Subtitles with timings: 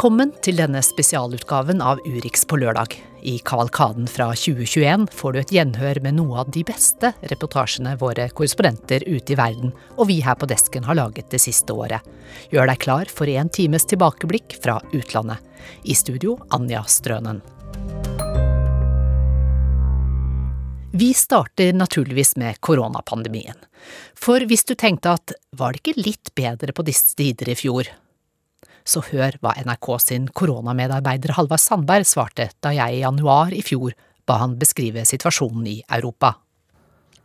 [0.00, 2.94] Velkommen til denne spesialutgaven av Urix på lørdag.
[3.20, 8.30] I kavalkaden fra 2021 får du et gjenhør med noe av de beste reportasjene våre
[8.32, 12.00] korrespondenter ute i verden og vi her på desken har laget det siste året.
[12.48, 15.36] Gjør deg klar for en times tilbakeblikk fra utlandet.
[15.84, 17.44] I studio Anja Strønen.
[20.96, 23.68] Vi starter naturligvis med koronapandemien.
[24.16, 27.98] For hvis du tenkte at var det ikke litt bedre på disse tider i fjor,
[28.84, 33.96] så hør hva NRK sin koronamedarbeider Halvard Sandberg svarte da jeg i januar i fjor
[34.28, 36.36] ba han beskrive situasjonen i Europa.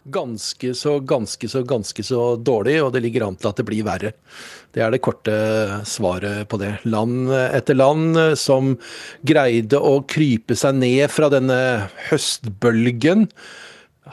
[0.06, 3.86] Ganske så, ganske så, ganske så dårlig, og det ligger an til at det blir
[3.88, 4.12] verre.
[4.70, 5.34] Det er det korte
[5.90, 6.76] svaret på det.
[6.86, 8.76] Land etter land som
[9.26, 11.58] greide å krype seg ned fra denne
[12.12, 13.26] høstbølgen,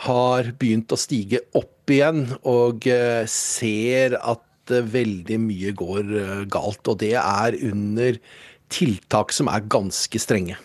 [0.06, 4.40] har begynt å stige opp igjen og eh, ser at
[4.70, 6.86] veldig mye går eh, galt.
[6.88, 8.18] Og det er under
[8.72, 10.58] tiltak som er ganske strenge.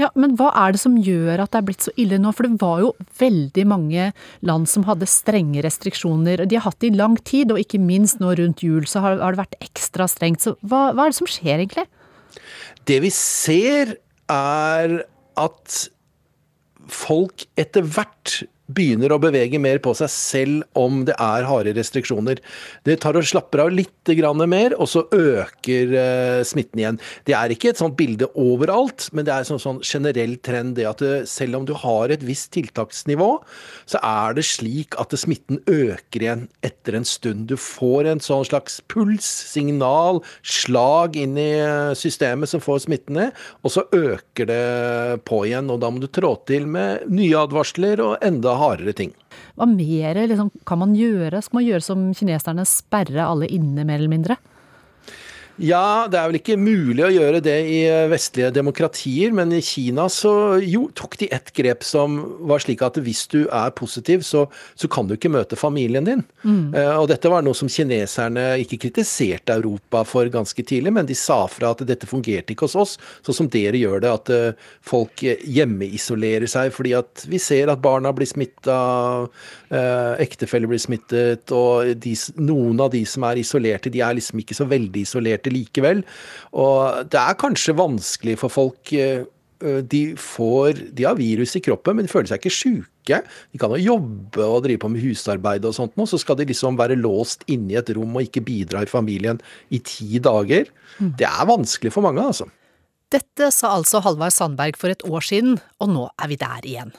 [0.00, 2.32] Ja, Men hva er det som gjør at det er blitt så ille nå?
[2.32, 4.08] For det var jo veldig mange
[4.40, 6.46] land som hadde strenge restriksjoner.
[6.48, 9.20] De har hatt det i lang tid, og ikke minst nå rundt jul så har
[9.20, 10.44] det vært ekstra strengt.
[10.44, 11.84] Så hva, hva er det som skjer egentlig?
[12.88, 13.98] Det vi ser
[14.32, 15.02] er
[15.38, 15.82] at
[16.92, 18.42] folk etter hvert
[18.74, 22.40] begynner å bevege mer på seg selv om det er harde restriksjoner.
[22.86, 23.90] Det tar og slapper av litt
[24.48, 26.98] mer, og så øker uh, smitten igjen.
[27.26, 30.76] Det er ikke et sånt bilde overalt, men det er en sånn, sånn generell trend
[30.76, 33.30] det at eh, selv om du har et visst tiltaksnivå,
[33.86, 37.46] så er det slik at smitten øker igjen etter en stund.
[37.50, 43.18] Du får en sånn slags puls, signal, slag inn i eh, systemet som får smitten
[43.20, 45.70] ned, og så øker det på igjen.
[45.72, 49.12] og Da må du trå til med nye advarsler og enda hardere ting.
[49.58, 51.42] Hva mer liksom, kan man gjøre?
[51.42, 54.38] Skal man gjøre som kineserne, sperre alle inne mer eller mindre?
[55.62, 59.60] Ja, det er vel ikke mulig å gjøre det i eh, vestlige demokratier, men i
[59.62, 62.16] Kina så jo, tok de et grep som
[62.50, 66.24] var slik at hvis du er positiv, så, så kan du ikke møte familien din.
[66.42, 66.74] Mm.
[66.74, 71.16] Uh, og dette var noe som kineserne ikke kritiserte Europa for ganske tidlig, men de
[71.18, 74.70] sa fra at dette fungerte ikke hos oss, sånn som dere gjør det, at uh,
[74.82, 78.80] folk hjemmeisolerer seg fordi at vi ser at barna blir smitta,
[79.72, 84.56] ektefeller blir smittet, og de, noen av de som er isolerte, de er liksom ikke
[84.58, 86.02] så veldig isolerte likevel.
[86.52, 89.24] Og det er kanskje vanskelig for folk eh,
[89.62, 93.20] de, får, de har virus i kroppen, men de føler seg ikke sjuke.
[93.52, 96.78] De kan jo jobbe og drive på med husarbeid og sånt, så skal de liksom
[96.80, 99.40] være låst inne i et rom og ikke bidra i familien
[99.70, 100.68] i ti dager.
[100.98, 101.14] Mm.
[101.20, 102.48] Det er vanskelig for mange, altså.
[103.12, 106.94] Dette sa altså Halvard Sandberg for et år siden, og nå er vi der igjen.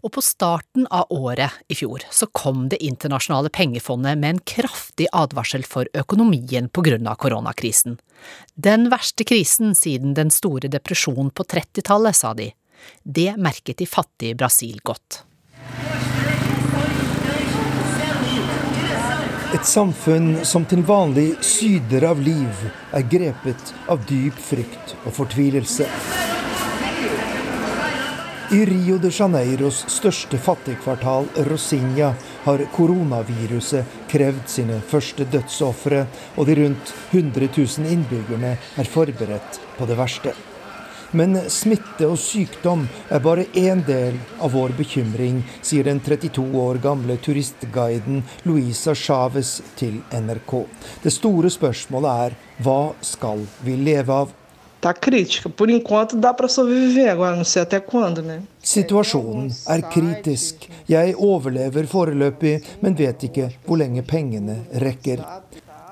[0.00, 5.08] Og på starten av året i fjor så kom Det internasjonale pengefondet med en kraftig
[5.12, 7.98] advarsel for økonomien på grunn av koronakrisen.
[8.54, 12.50] Den verste krisen siden den store depresjonen på 30-tallet, sa de.
[13.04, 15.24] Det merket de fattige Brasil godt.
[19.50, 25.88] Et samfunn som til vanlig syder av liv, er grepet av dyp frykt og fortvilelse.
[28.50, 32.08] I Rio de Janeiros største fattigkvartal, Rosinha,
[32.42, 36.00] har koronaviruset krevd sine første dødsofre,
[36.34, 40.34] og de rundt 100 000 innbyggerne er forberedt på det verste.
[41.14, 46.82] Men smitte og sykdom er bare én del av vår bekymring, sier den 32 år
[46.82, 50.58] gamle turistguiden Luisa Chávez til NRK.
[51.06, 52.80] Det store spørsmålet er hva
[53.14, 54.39] skal vi leve av?
[54.80, 55.50] Tá crítica.
[55.50, 58.42] Por enquanto dá para sobreviver, agora não sei até quando, né?
[58.62, 60.70] Situasjonen er kritisk.
[60.88, 65.20] Jeg overlever foreløpig, men vet ikke hvor lenge pengene rekker.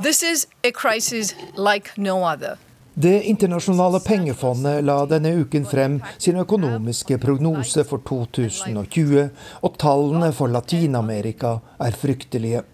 [0.00, 2.56] This is a crisis like no other.
[2.94, 9.28] Det internasjonale pengefondet la denne uken frem sin økonomiske prognose for 2020,
[9.62, 12.64] og tallene for Latin-Amerika er fryktelige.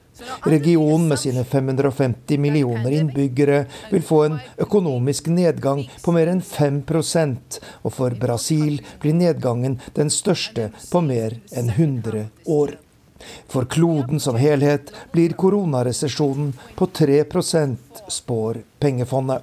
[0.42, 7.58] Regionen med sine 550 millioner innbyggere vil få en økonomisk nedgang på mer enn 5%
[7.82, 12.76] og for Brasil blir nedgangen den største på mer enn 100 år.
[13.48, 17.24] For kloden som helhet blir koronaresesjonen på 3
[18.08, 19.42] spår pengefondet.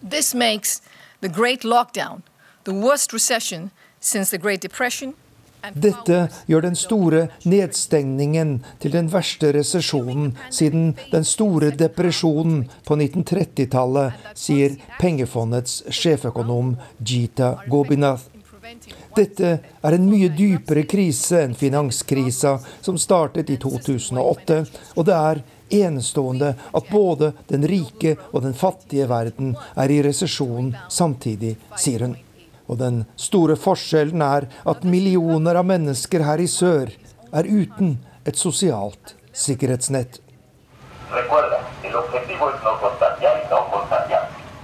[0.00, 0.80] This makes
[1.20, 2.22] the great lockdown
[2.64, 3.70] the worst recession
[4.00, 5.14] since the Great Depression
[5.74, 14.16] Dette gjør den store nedstengningen til den verste resesjonen siden den store depresjonen på 1930-tallet,
[14.38, 18.28] sier pengefondets sjeføkonom Jita Gobinath.
[19.16, 24.58] Dette er en mye dypere krise enn finanskrisa som startet i 2008,
[24.94, 25.42] og det er
[25.80, 32.16] enestående at både den rike og den fattige verden er i resesjon samtidig, sier hun.
[32.68, 36.92] Og den store forskjellen er at millioner av mennesker her i sør
[37.32, 37.96] er uten
[38.28, 40.20] et sosialt sikkerhetsnett.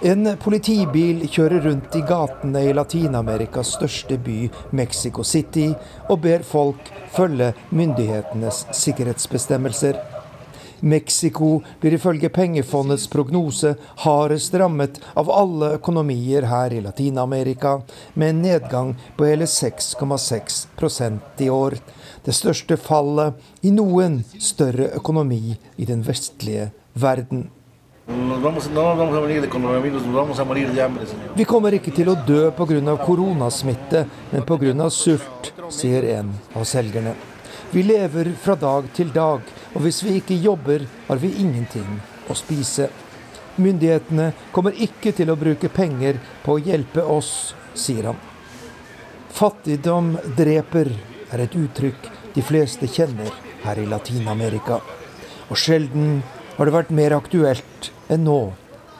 [0.04, 5.70] En politibil kjører rundt i gatene i Latin-Amerikas største by, Mexico City,
[6.12, 9.96] og ber folk følge myndighetenes sikkerhetsbestemmelser.
[10.84, 17.78] Mexico blir ifølge pengefondets prognose hardest rammet av alle økonomier her i Latin-Amerika,
[18.14, 21.78] med en nedgang på hele 6,6% i år.
[22.24, 27.48] Det største fallet i noen større økonomi i den vestlige verden.
[31.34, 32.96] Vi kommer ikke til å dø pga.
[33.00, 34.90] koronasmitte, men pga.
[34.90, 37.14] sult, sier en av selgerne.
[37.70, 39.40] Vi lever fra dag til dag,
[39.74, 41.98] og hvis vi ikke jobber, har vi ingenting
[42.30, 42.88] å spise.
[43.58, 48.20] Myndighetene kommer ikke til å bruke penger på å hjelpe oss, sier han.
[49.34, 50.92] Fattigdom dreper,
[51.34, 53.32] er et uttrykk de fleste kjenner
[53.64, 54.78] her i Latin-Amerika.
[55.50, 56.20] Og sjelden
[56.54, 58.38] har det vært mer aktuelt enn nå,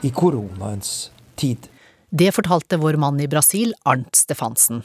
[0.03, 1.70] i koronaens tid.
[2.11, 4.82] Det fortalte vår mann i Brasil, Arnt Stefansen.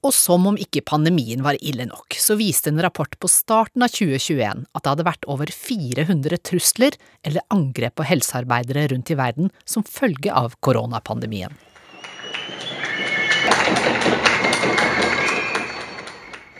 [0.00, 3.92] Og som om ikke pandemien var ille nok, så viste en rapport på starten av
[3.92, 9.52] 2021 at det hadde vært over 400 trusler eller angrep på helsearbeidere rundt i verden
[9.68, 11.52] som følge av koronapandemien.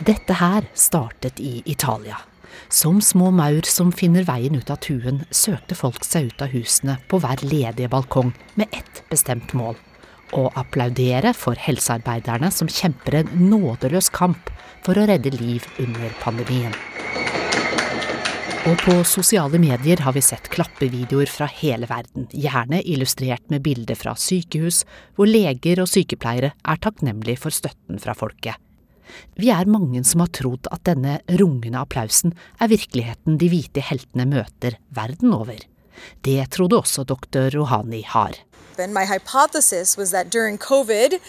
[0.05, 2.21] Dette her startet i Italia.
[2.69, 7.01] Som små maur som finner veien ut av tuen, søkte folk seg ut av husene
[7.09, 9.81] på hver ledige balkong med ett bestemt mål
[10.37, 14.51] å applaudere for helsearbeiderne som kjemper en nådeløs kamp
[14.85, 16.75] for å redde liv under pandemien.
[18.69, 23.97] Og på sosiale medier har vi sett klappevideoer fra hele verden, gjerne illustrert med bilder
[23.97, 24.83] fra sykehus,
[25.17, 28.61] hvor leger og sykepleiere er takknemlige for støtten fra folket.
[29.41, 34.29] Vi er mange som har trodd at denne rungende applausen er virkeligheten de hvite heltene
[34.29, 35.65] møter verden over.
[36.25, 38.37] Det trodde også doktor Rohani har.
[38.89, 41.21] My hypothesis was that during COVID,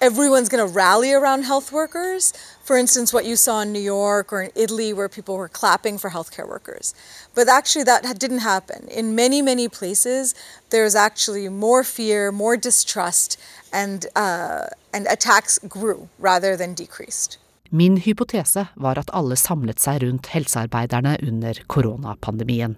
[0.00, 2.32] everyone's going to rally around health workers.
[2.62, 5.98] For instance, what you saw in New York or in Italy, where people were clapping
[5.98, 6.94] for healthcare workers.
[7.34, 8.88] But actually, that didn't happen.
[8.88, 10.34] In many, many places,
[10.70, 13.38] there's actually more fear, more distrust,
[13.72, 17.38] and, uh, and attacks grew rather than decreased.
[17.72, 22.76] Min hypotese var at alle samlet seg rundt helsearbeiderne under koronapandemien.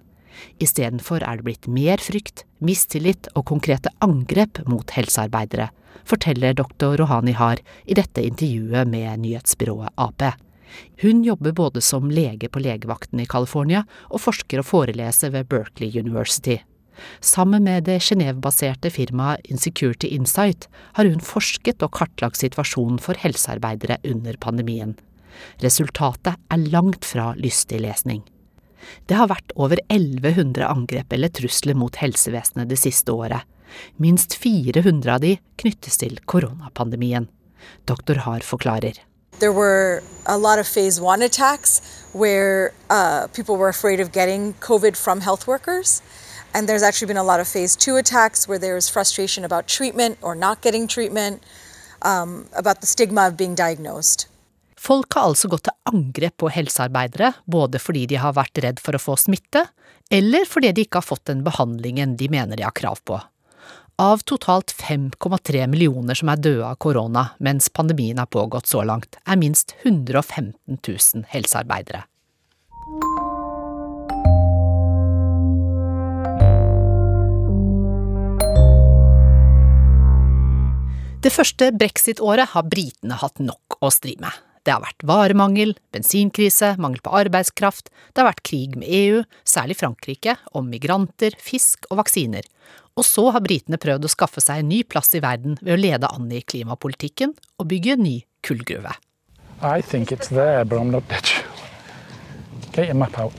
[0.63, 5.69] Istedenfor er det blitt mer frykt, mistillit og konkrete angrep mot helsearbeidere,
[6.09, 10.25] forteller doktor Rohani Har i dette intervjuet med nyhetsbyrået Ap.
[11.03, 15.93] Hun jobber både som lege på legevakten i California og forsker og foreleser ved Berkeley
[15.99, 16.59] University.
[17.21, 23.97] Sammen med det Genéve-baserte firmaet Insecurity Insight har hun forsket og kartlagt situasjonen for helsearbeidere
[24.05, 24.93] under pandemien.
[25.63, 28.21] Resultatet er langt fra lystig lesning.
[29.07, 33.47] Det har vært over 1100 angrep eller trusler mot helsevesenet det siste året.
[33.97, 37.29] Minst 400 av de knyttes til koronapandemien.
[37.87, 38.99] Doktor Har forklarer.
[39.39, 41.81] There were a lot of phase one attacks
[42.13, 46.01] where uh, people were afraid of getting COVID from health workers.
[46.53, 49.67] And there's actually been a lot of phase two attacks where there was frustration about
[49.67, 51.41] treatment or not getting treatment,
[52.03, 54.27] um, about the stigma of being diagnosed.
[54.83, 58.97] Folk har altså gått til angrep på helsearbeidere, både fordi de har vært redd for
[58.97, 59.61] å få smitte,
[60.11, 63.21] eller fordi de ikke har fått den behandlingen de mener de har krav på.
[64.03, 69.15] Av totalt 5,3 millioner som er døde av korona mens pandemien har pågått så langt,
[69.23, 72.03] er minst 115 000 helsearbeidere.
[81.23, 84.33] Det første brexit-året har britene hatt nok å stri med.
[84.63, 89.77] Det har vært varemangel, bensinkrise, mangel på arbeidskraft, det har vært krig med EU, særlig
[89.81, 92.47] Frankrike, om migranter, fisk og vaksiner.
[92.95, 95.81] Og så har britene prøvd å skaffe seg en ny plass i verden ved å
[95.81, 98.93] lede an i klimapolitikken og bygge en ny kullgruve.
[99.63, 101.43] I think it's there, but I'm not sure.
[102.73, 103.33] Get your map out.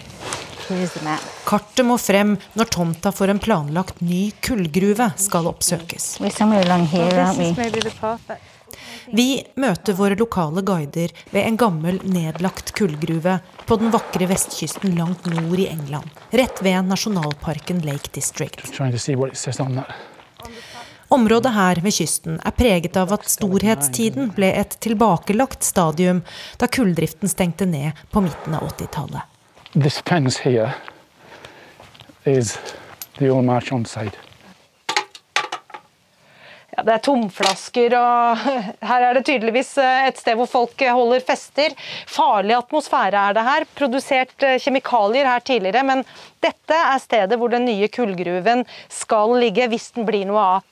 [1.45, 6.15] Kartet må frem når tomta for en planlagt ny kullgruve skal oppsøkes.
[9.13, 15.27] Vi møter våre lokale guider ved en gammel, nedlagt kullgruve på den vakre vestkysten langt
[15.29, 18.65] nord i England, rett ved nasjonalparken Lake District.
[21.15, 26.23] Området her ved kysten er preget av at storhetstiden ble et tilbakelagt stadium
[26.59, 29.23] da kulldriften stengte ned på midten av 80-tallet.
[36.75, 38.41] Ja, det er tomflasker, og
[38.91, 41.75] her er det tydeligvis eh, et sted hvor folk holder fester.
[42.11, 43.67] Farlig atmosfære er det her.
[43.79, 46.03] Produsert eh, kjemikalier her tidligere, men
[46.43, 50.71] dette er stedet hvor den nye kullgruven skal ligge, hvis den blir noe av.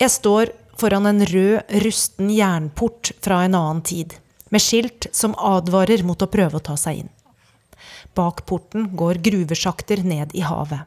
[0.00, 4.14] Jeg står foran en rød, rusten jernport fra en annen tid,
[4.54, 7.10] med skilt som advarer mot å prøve å ta seg inn.
[8.14, 10.86] Bak porten går gruvesjakter ned i havet.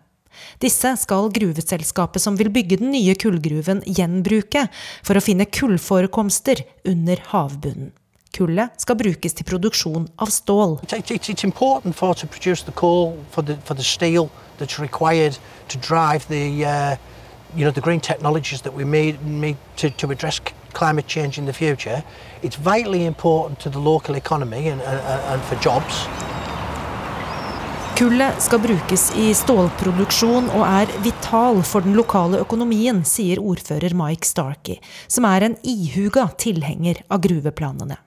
[0.64, 4.68] Disse skal gruveselskapet som vil bygge den nye kullgruven, gjenbruke
[5.04, 7.92] for å finne kullforekomster under havbunnen.
[8.34, 10.80] Kullet skal brukes til produksjon av stål.
[10.90, 12.74] It's important for to produce the
[13.30, 15.38] for the for the steel that's required
[15.78, 16.96] drive the uh,
[17.56, 20.40] you know the green technologies that we need, made to, to address
[20.74, 22.04] climate change in the future.
[22.42, 25.00] It's vitally important to the local economy and, and,
[25.32, 26.08] and for jobs.
[27.94, 34.26] Kullet skal brukes i stålproduksjon og er vital for den lokale økonomien, sier ordfører Mike
[34.26, 38.00] Starkey, som er en ihuga tilhenger av gruveplanene.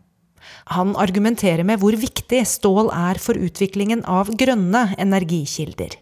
[0.74, 5.94] Han argumenterer med hvor viktig stål er for utviklingen av grønne energikilder.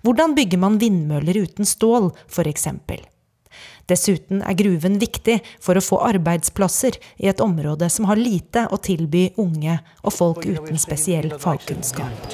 [0.00, 2.70] Hvordan bygger man vindmøller uten stål, f.eks.?
[3.86, 8.78] Dessuten er gruven viktig for å få arbeidsplasser i et område som har lite å
[8.82, 12.26] tilby unge og folk uten spesiell fagkunnskap.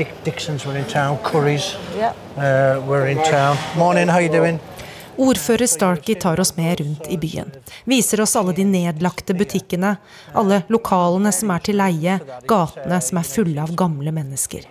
[5.22, 7.50] Ordfører Starkey tar oss med rundt i byen.
[7.84, 9.96] Viser oss alle de nedlagte butikkene,
[10.32, 12.16] alle lokalene som er til leie,
[12.48, 14.64] gatene som er fulle av gamle mennesker.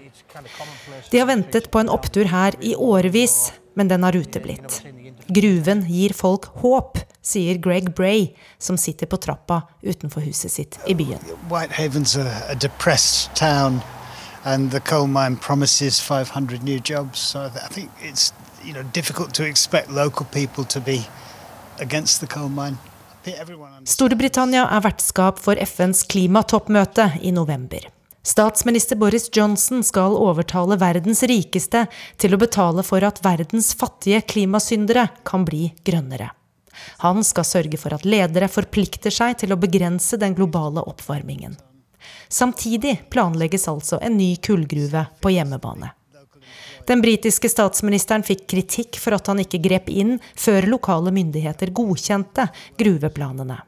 [1.12, 4.82] De har ventet på en opptur her i årevis, men den har uteblitt.
[5.32, 10.96] Gruven gir folk håp, sier Greg Bray, som sitter på trappa utenfor huset sitt i
[10.98, 11.20] byen.
[11.50, 13.82] Whitehaven's a, a depressed town,
[14.44, 17.20] and the coal mine promises 500 new jobs.
[17.20, 18.34] So I think it's
[18.64, 21.08] you know difficult to expect local people to be
[21.80, 22.78] against the coal mine.
[23.86, 27.86] Storbritannia er vertskap for FNs klimatoppmøte i november.
[28.24, 31.88] Statsminister Boris Johnson skal overtale verdens rikeste
[32.22, 36.30] til å betale for at verdens fattige klimasyndere kan bli grønnere.
[37.02, 41.58] Han skal sørge for at ledere forplikter seg til å begrense den globale oppvarmingen.
[42.30, 45.92] Samtidig planlegges altså en ny kullgruve på hjemmebane.
[46.88, 52.48] Den britiske statsministeren fikk kritikk for at han ikke grep inn før lokale myndigheter godkjente
[52.78, 53.60] gruveplanene.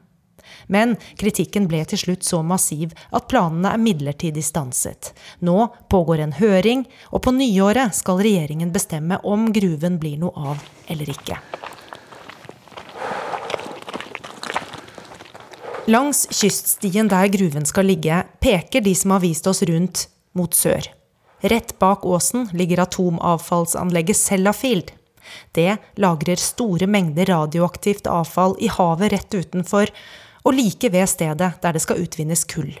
[0.66, 5.12] Men kritikken ble til slutt så massiv at planene er midlertidig stanset.
[5.40, 10.64] Nå pågår en høring, og på nyåret skal regjeringen bestemme om gruven blir noe av
[10.88, 11.38] eller ikke.
[15.84, 20.86] Langs kyststien der gruven skal ligge, peker de som har vist oss rundt, mot sør.
[21.44, 24.94] Rett bak åsen ligger atomavfallsanlegget Sellafield.
[25.52, 29.92] Det lagrer store mengder radioaktivt avfall i havet rett utenfor,
[30.44, 32.74] og like ved stedet der det skal utvinnes kull.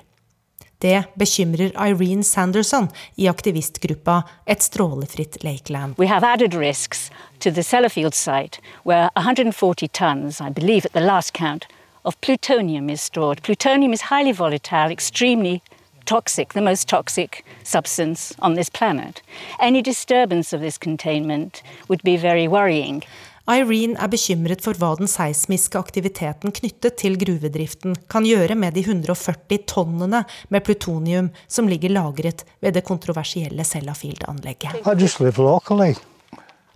[0.82, 5.94] Det bekymrer Irene Sanderson i aktivistgruppa Et strålefritt Lakeland.
[5.98, 11.32] We have added risks the Sellafield site, where 140 tons, I believe at the last
[11.32, 11.66] count,
[12.04, 13.42] of plutonium is stored.
[13.42, 15.62] Plutonium is highly volatile, extremely
[16.04, 19.22] toxic, the most toxic substance on this planet.
[19.60, 23.02] Any disturbance of this containment would be very worrying.
[23.44, 28.80] Irene er bekymret for hva den seismiske aktiviteten knyttet til gruvedriften kan gjøre med de
[28.86, 34.80] 140 tonnene med plutonium som ligger lagret ved det kontroversielle Sellafield-anlegget.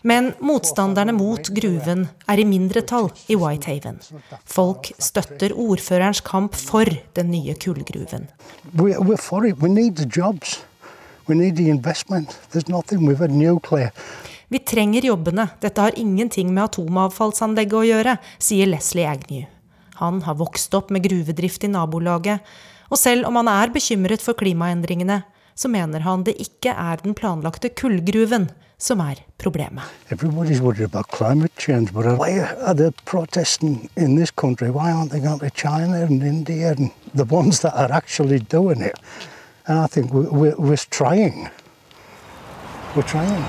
[0.07, 3.99] Men motstanderne mot gruven er i mindretall i Whitehaven.
[4.45, 6.85] Folk støtter ordførerens kamp for
[7.17, 8.29] den nye kullgruven.
[14.49, 19.43] Vi trenger jobbene, dette har ingenting med atomavfallsanlegget å gjøre, sier Leslie Agnew.
[19.99, 22.41] Han har vokst opp med gruvedrift i nabolaget,
[22.89, 25.21] og selv om han er bekymret for klimaendringene,
[25.53, 28.49] så mener han det ikke er den planlagte kullgruven
[28.81, 29.85] som er problemet.
[31.59, 31.91] Change,
[35.55, 38.97] China and India and the ones that are actually doing it?
[39.67, 41.51] And I think we're, we're trying.
[42.95, 43.45] We're trying.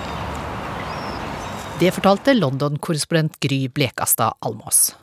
[1.79, 4.95] Det fortalte London-korrespondent Gry Blekastad Almås.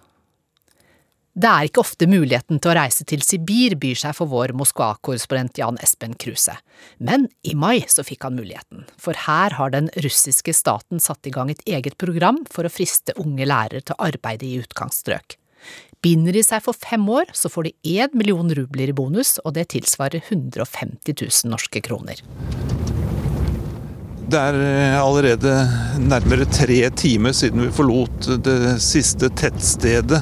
[1.33, 5.57] Det er ikke ofte muligheten til å reise til Sibir byr seg for vår Moskva-korrespondent
[5.57, 6.53] Jan Espen Kruse.
[7.01, 11.33] Men i mai så fikk han muligheten, for her har den russiske staten satt i
[11.33, 15.39] gang et eget program for å friste unge lærere til å arbeide i utkantstrøk.
[16.05, 19.57] Binder de seg for fem år, så får de én million rubler i bonus, og
[19.57, 22.21] det tilsvarer 150 000 norske kroner.
[24.27, 25.53] Det er eh, allerede
[26.03, 30.19] nærmere tre timer siden vi forlot det siste tettstedet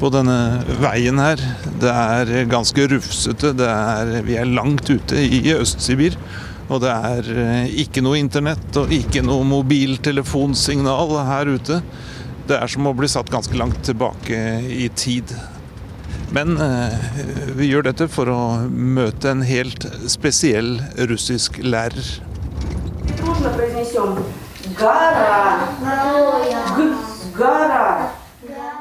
[0.00, 0.38] på denne
[0.82, 1.38] veien her.
[1.78, 3.52] Det er ganske rufsete.
[3.62, 6.18] Er, vi er langt ute i Øst-Sibir.
[6.66, 11.78] Og det er eh, ikke noe internett og ikke noe mobiltelefonsignal her ute.
[12.50, 15.30] Det er som å bli satt ganske langt tilbake i tid.
[16.34, 17.00] Men eh,
[17.54, 22.16] vi gjør dette for å møte en helt spesiell russisk lærer
[23.17, 24.15] дружно произнесем
[24.79, 25.59] «гора»,
[27.37, 28.11] «гора».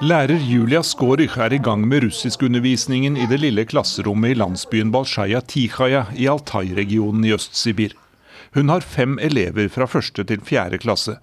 [0.01, 5.41] Lærer Julia Skårych er i gang med russiskundervisningen i det lille klasserommet i landsbyen Balshaja
[5.41, 7.97] Tikhaja i Altai-regionen i Øst-Sibir.
[8.55, 11.17] Hun har fem elever fra første til fjerde klasse.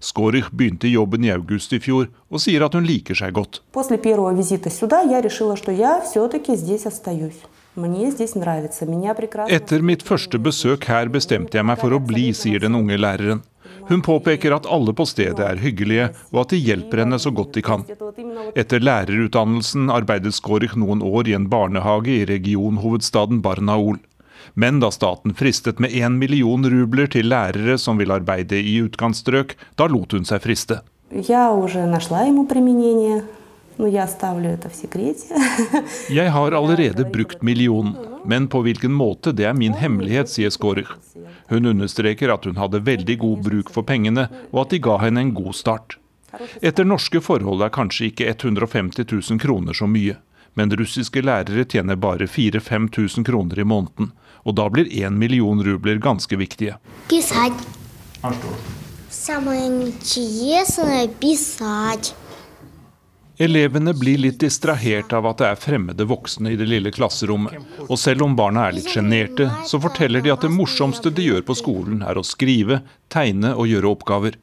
[0.00, 3.60] Skårych begynte jobben i august i fjor, og sier at hun liker seg godt.
[3.76, 5.54] Сюда, решила,
[9.53, 13.43] etter mitt første besøk her bestemte jeg meg for å bli, sier den unge læreren.
[13.87, 17.53] Hun påpeker at alle på stedet er hyggelige, og at de hjelper henne så godt
[17.55, 17.85] de kan.
[18.57, 24.01] Etter lærerutdannelsen arbeidet Skårich noen år i en barnehage i regionhovedstaden Barnaul.
[24.55, 29.55] Men da staten fristet med én million rubler til lærere som vil arbeide i utkantstrøk,
[29.77, 30.81] da lot hun seg friste.
[31.13, 31.37] Jeg
[36.09, 37.93] jeg har allerede brukt millionen,
[38.25, 40.89] men på hvilken måte, det er min hemmelighet, sier Skårer.
[41.51, 45.23] Hun understreker at hun hadde veldig god bruk for pengene, og at de ga henne
[45.23, 45.99] en god start.
[46.61, 50.17] Etter norske forhold er kanskje ikke 150 000 kroner så mye,
[50.57, 54.11] men russiske lærere tjener bare 4000-5000 kroner i måneden,
[54.43, 56.79] og da blir én million rubler ganske viktige.
[58.23, 58.73] Her står det.
[63.37, 67.59] Elevene blir litt distrahert av at det er fremmede voksne i det lille klasserommet.
[67.85, 71.45] Og selv om barna er litt sjenerte, så forteller de at det morsomste de gjør
[71.45, 72.79] på skolen, er å skrive,
[73.13, 74.39] tegne og gjøre oppgaver.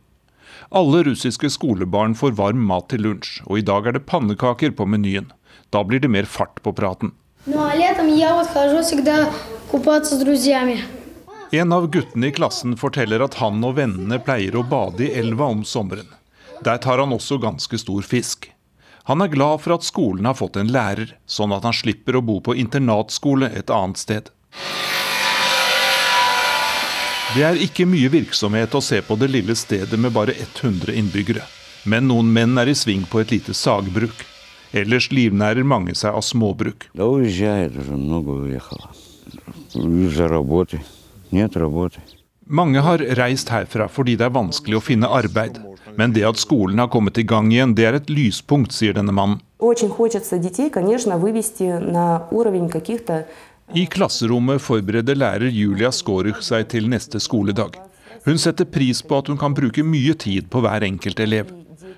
[0.70, 4.86] Alle russiske skolebarn får varm mat til lunsj, og i dag er det pannekaker på
[4.86, 5.26] menyen.
[5.74, 7.10] Da blir det mer fart på praten.
[11.50, 15.50] En av guttene i klassen forteller at han og vennene pleier å bade i elva
[15.50, 16.14] om sommeren.
[16.62, 18.54] Der tar han også ganske stor fisk.
[19.04, 22.22] Han er glad for at skolen har fått en lærer, sånn at han slipper å
[22.24, 24.30] bo på internatskole et annet sted.
[27.34, 31.44] Det er ikke mye virksomhet å se på det lille stedet med bare 100 innbyggere.
[31.84, 34.24] Men noen menn er i sving på et lite sagbruk.
[34.72, 36.88] Ellers livnærer mange seg av småbruk.
[42.46, 45.60] Mange har reist herfra fordi det er vanskelig å finne arbeid.
[45.96, 49.14] Men det at skolen har kommet i gang igjen, det er et lyspunkt, sier denne
[49.14, 49.40] mannen.
[53.74, 57.78] I klasserommet forbereder lærer Julia Skåruch seg til neste skoledag.
[58.24, 61.52] Hun setter pris på at hun kan bruke mye tid på hver enkelt elev.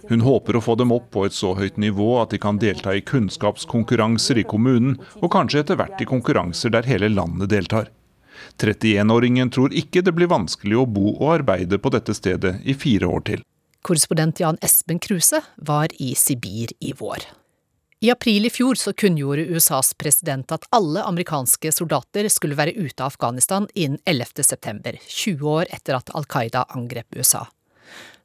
[0.09, 2.95] Hun håper å få dem opp på et så høyt nivå at de kan delta
[2.95, 7.91] i kunnskapskonkurranser i kommunen, og kanskje etter hvert i konkurranser der hele landet deltar.
[8.63, 13.11] 31-åringen tror ikke det blir vanskelig å bo og arbeide på dette stedet i fire
[13.11, 13.47] år til.
[13.87, 17.19] Korrespondent Jan Espen Kruse var i Sibir i vår.
[18.01, 22.99] I april i fjor så kunngjorde USAs president at alle amerikanske soldater skulle være ute
[22.99, 24.43] av Afghanistan innen 11.
[24.43, 27.45] september, 20 år etter at Al Qaida angrep USA.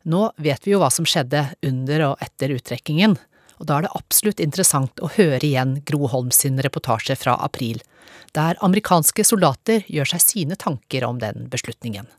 [0.09, 3.13] Nå vet vi jo hva som skjedde under og etter uttrekkingen,
[3.61, 7.83] og da er det absolutt interessant å høre igjen Gro Holm sin reportasje fra april,
[8.33, 12.09] der amerikanske soldater gjør seg sine tanker om den beslutningen.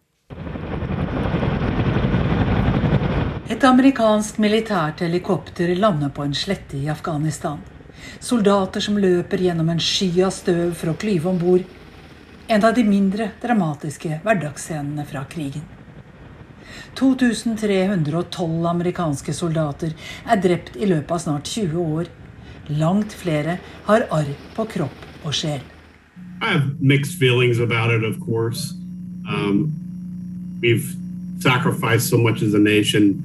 [3.52, 7.58] Et amerikansk militært helikopter lander på en slette i Afghanistan.
[8.16, 11.66] Soldater som løper gjennom en sky av støv for å klyve om bord.
[12.48, 15.66] En av de mindre dramatiske hverdagsscenene fra krigen.
[16.96, 19.92] 2312 amerikanske soldater
[20.24, 22.08] er drept i løpet av snart 20 år.
[22.70, 23.58] Langt flere
[23.90, 25.60] har arr på kropp og sjel.
[26.40, 28.72] I have mixed feelings about it, of course.
[29.28, 29.74] Um,
[30.62, 30.96] we've
[31.42, 33.20] sacrificed so much as a nation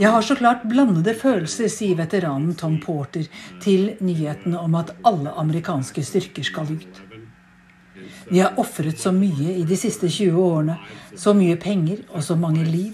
[0.00, 3.26] jeg har så klart blandede følelser, sier veteranen Tom Porter
[3.64, 7.00] til nyheten om at alle amerikanske styrker skal ut.
[8.28, 10.76] Vi har ofret så mye i de siste 20 årene.
[11.16, 12.92] Så mye penger og så mange liv.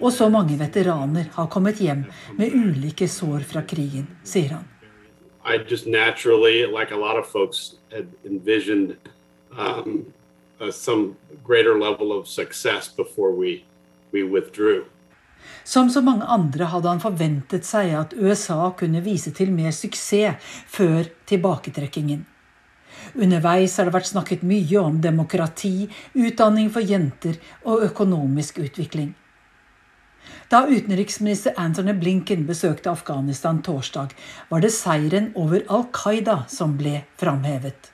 [0.00, 2.04] Og så mange veteraner har kommet hjem
[2.38, 4.66] med ulike sår fra krigen, sier han.
[5.44, 8.96] I just naturally, like a lot of folks, had envisioned
[9.56, 10.12] um,
[10.60, 13.64] uh, some greater level of success before we.
[15.64, 20.40] Som så mange andre hadde han forventet seg at USA kunne vise til mer suksess
[20.72, 22.24] før tilbaketrekkingen.
[23.14, 29.14] Underveis har det vært snakket mye om demokrati, utdanning for jenter og økonomisk utvikling.
[30.48, 34.12] Da utenriksminister Anthony Blinken besøkte Afghanistan torsdag,
[34.50, 37.92] var det seieren over Al Qaida som ble framhevet.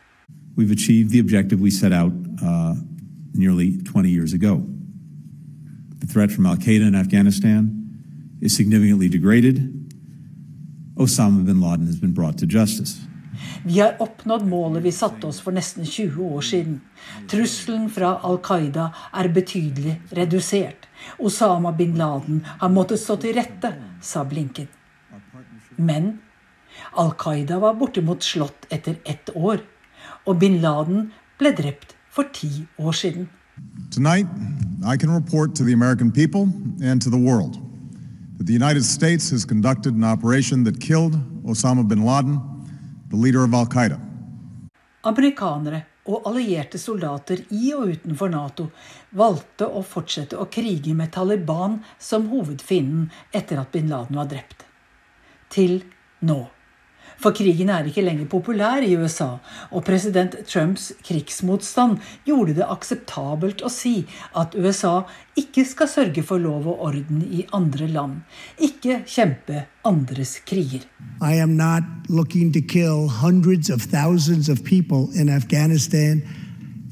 [0.56, 2.74] We've achieved the objective we set out uh,
[3.34, 4.62] nearly 20 years ago.
[6.12, 7.70] Threat from Al Qaeda in Afghanistan
[8.40, 9.70] is significantly degraded.
[10.96, 13.00] Osama bin Laden has been brought to justice.
[13.64, 16.80] Vi har oppnådd målet vi satte oss for nesten 20 år siden.
[17.30, 20.86] Trusselen fra Al Qaida er betydelig redusert.
[21.18, 24.68] Osama bin Laden har måttet stå til rette, sa Blinken.
[25.76, 26.18] Men
[26.92, 29.64] Al Qaida var bortimot slått etter ett år.
[30.26, 33.28] Og bin Laden ble drept for ti år siden.
[33.90, 34.26] Tonight,
[34.84, 36.48] I can report to the American people
[36.82, 37.58] and to the world
[38.38, 41.14] that the United States has conducted an operation that killed
[41.44, 42.40] Osama bin Laden,
[43.10, 44.00] the leader of Al Qaeda.
[45.04, 48.66] Amerikanere og allierte soldater i og utenfor Nato
[49.16, 54.64] valgte å fortsette å krige med Taliban som hovedfienden etter at bin Laden var drept.
[55.48, 55.82] Til
[56.20, 56.42] nå.
[57.20, 59.36] For krigen er ikke lenger populær i USA,
[59.70, 64.04] og president Trumps krigsmotstand gjorde det akseptabelt å si
[64.36, 65.02] at USA
[65.38, 68.20] ikke skal sørge for lov og orden i andre land,
[68.58, 70.86] ikke kjempe andres kriger.
[71.22, 76.22] I am not looking to kill hundreds of thousands of people in Afghanistan.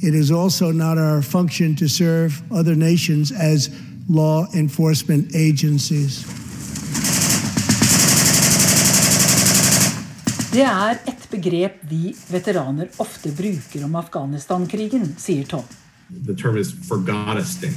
[0.03, 3.71] It is also not our function to serve other nations as
[4.09, 6.42] law enforcement agencies.
[10.53, 15.65] Det er et begrep vi veteraner ofte bruker om Afghanistan-krigen, sier Tom.
[16.27, 17.73] The term is Forgotistan,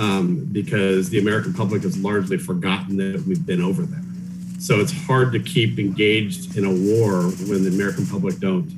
[0.00, 4.04] um, because the American public has largely forgotten that we've been over there.
[4.58, 8.72] So it's hard to keep engaged in a war when the American public don't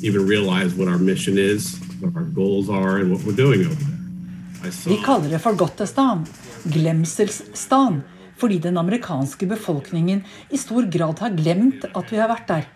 [0.00, 3.74] even realize what our mission is, what our goals are, and what we're doing over
[3.74, 4.72] there.
[4.72, 6.26] Saw Vi kaller det Forgottestan,
[6.64, 8.02] glemselsstan,
[8.40, 12.66] fordi den amerikanske befolkningen i stor grad har glemt at vi har vært der.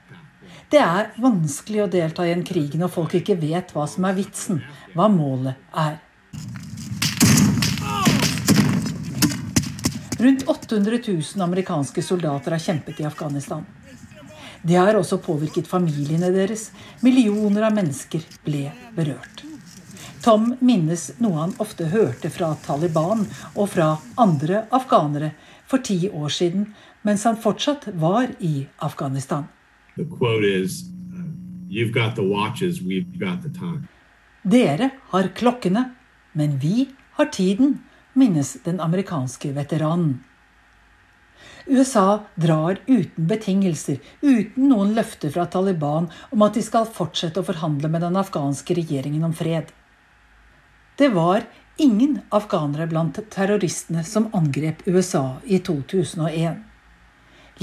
[0.70, 4.14] Det er vanskelig å delta i en krig når folk ikke vet hva som er
[4.18, 4.62] vitsen,
[4.94, 5.98] hva målet er.
[10.20, 13.64] Rundt 800 000 amerikanske soldater har kjempet i Afghanistan.
[14.62, 16.68] Det har også påvirket familiene deres.
[17.00, 19.49] Millioner av mennesker ble berørt.
[20.20, 25.32] Tom minnes noe han ofte hørte fra Taliban og fra andre afghanere
[25.70, 26.66] for ti år siden,
[27.02, 29.46] mens han fortsatt var i Afghanistan.
[34.42, 35.84] Dere har klokkene,
[36.32, 37.78] men vi har tiden,
[38.12, 40.18] minnes den amerikanske veteranen.
[41.66, 47.46] USA drar uten betingelser, uten noen løfter fra Taliban om at de skal fortsette å
[47.46, 49.70] forhandle med den afghanske regjeringen om fred.
[51.00, 51.44] Det var
[51.76, 56.58] ingen afghanere blant terroristene som angrep USA i 2001.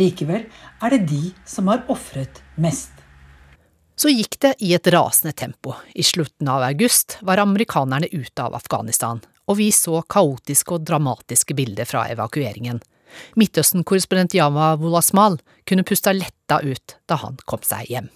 [0.01, 0.47] Likevel
[0.81, 2.89] er det de som har ofret mest.
[3.93, 5.75] Så gikk det i et rasende tempo.
[5.93, 11.53] I slutten av august var amerikanerne ute av Afghanistan, og vi så kaotiske og dramatiske
[11.53, 12.81] bilder fra evakueringen.
[13.37, 18.09] Midtøsten-korrespondent Yama Wolasmal kunne pusta letta ut da han kom seg hjem.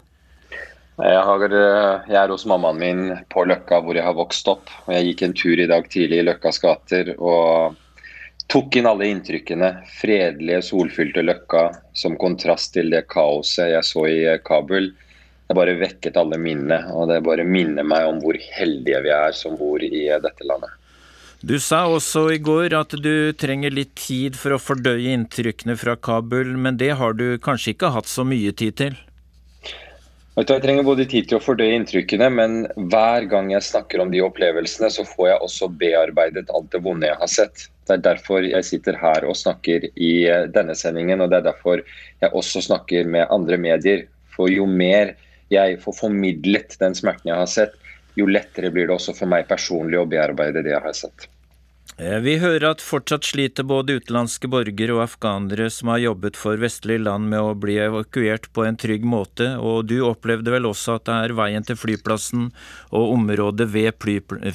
[0.99, 4.67] Jeg, har, jeg, er hos mammaen min på Løkka, hvor jeg har vokst opp.
[4.86, 7.77] og Jeg gikk en tur i dag tidlig i Løkkas gater og
[8.51, 9.71] tok inn alle inntrykkene.
[10.01, 14.91] Fredelige, solfylte Løkka som kontrast til det kaoset jeg så i Kabul.
[15.47, 19.34] Det bare vekket alle minnene, og det bare minner meg om hvor heldige vi er
[19.36, 20.77] som bor i dette landet.
[21.41, 25.95] Du sa også i går at du trenger litt tid for å fordøye inntrykkene fra
[25.97, 28.99] Kabul, men det har du kanskje ikke hatt så mye tid til?
[30.32, 32.54] Jeg trenger både tid til å fordøye inntrykkene, men
[32.91, 37.10] hver gang jeg snakker om de opplevelsene, så får jeg også bearbeidet alt det vonde
[37.10, 37.65] jeg har sett.
[37.84, 40.13] Det er derfor jeg sitter her og snakker i
[40.56, 44.06] denne sendingen, og det er derfor jeg også snakker med andre medier.
[44.32, 45.17] For jo mer
[45.52, 47.76] jeg får formidlet den smerten jeg har sett,
[48.15, 51.28] jo lettere blir det også for meg personlig å bearbeide det jeg har sett.
[52.02, 57.04] Vi hører at fortsatt sliter både utenlandske borgere og afghanere som har jobbet for vestlige
[57.04, 61.06] land med å bli evakuert på en trygg måte, og du opplevde vel også at
[61.06, 62.48] det er veien til flyplassen
[62.90, 64.02] og området ved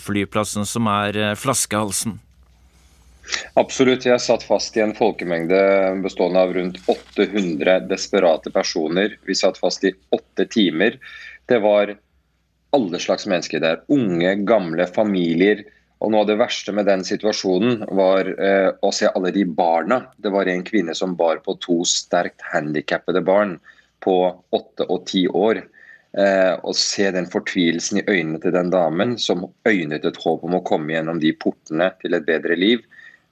[0.02, 2.16] flyplassen som er flaskehalsen?
[3.54, 4.08] Absolutt.
[4.10, 5.60] Jeg satt fast i en folkemengde
[6.02, 9.14] bestående av rundt 800 desperate personer.
[9.26, 10.98] Vi satt fast i åtte timer.
[11.46, 11.94] Det var
[12.74, 13.82] alle slags mennesker der.
[13.92, 15.62] Unge, gamle, familier.
[16.04, 20.02] Og Noe av det verste med den situasjonen var eh, å se alle de barna.
[20.20, 23.56] Det var en kvinne som bar på to sterkt handikappede barn
[24.04, 24.18] på
[24.54, 25.62] åtte og ti år.
[26.16, 30.58] Eh, og se den fortvilelsen i øynene til den damen som øynet et håp om
[30.60, 32.84] å komme gjennom de portene til et bedre liv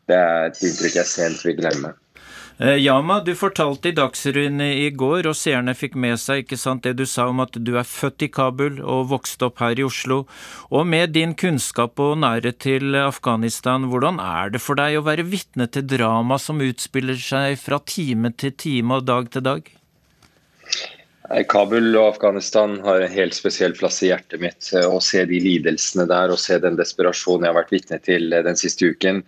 [0.09, 1.94] det er et inntrykk jeg sent vil glemme.
[2.58, 6.84] Eh, Yama, du fortalte i Dagsrevyen i går, og seerne fikk med seg ikke sant,
[6.86, 9.82] det du sa om at du er født i Kabul og vokste opp her i
[9.82, 10.20] Oslo.
[10.70, 15.26] Og med din kunnskap og nærhet til Afghanistan, hvordan er det for deg å være
[15.26, 19.72] vitne til drama som utspiller seg fra time til time og dag til dag?
[21.50, 24.70] Kabul og Afghanistan har en helt spesiell plass i hjertet mitt.
[24.78, 28.60] Å se de lidelsene der og se den desperasjonen jeg har vært vitne til den
[28.60, 29.24] siste uken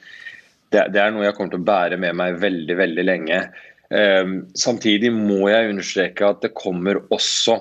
[0.74, 3.40] det, det, er noe jeg kommer til å bære med meg veldig, veldig lenge.
[3.86, 7.60] Um, samtidig må jeg understreke at det kommer også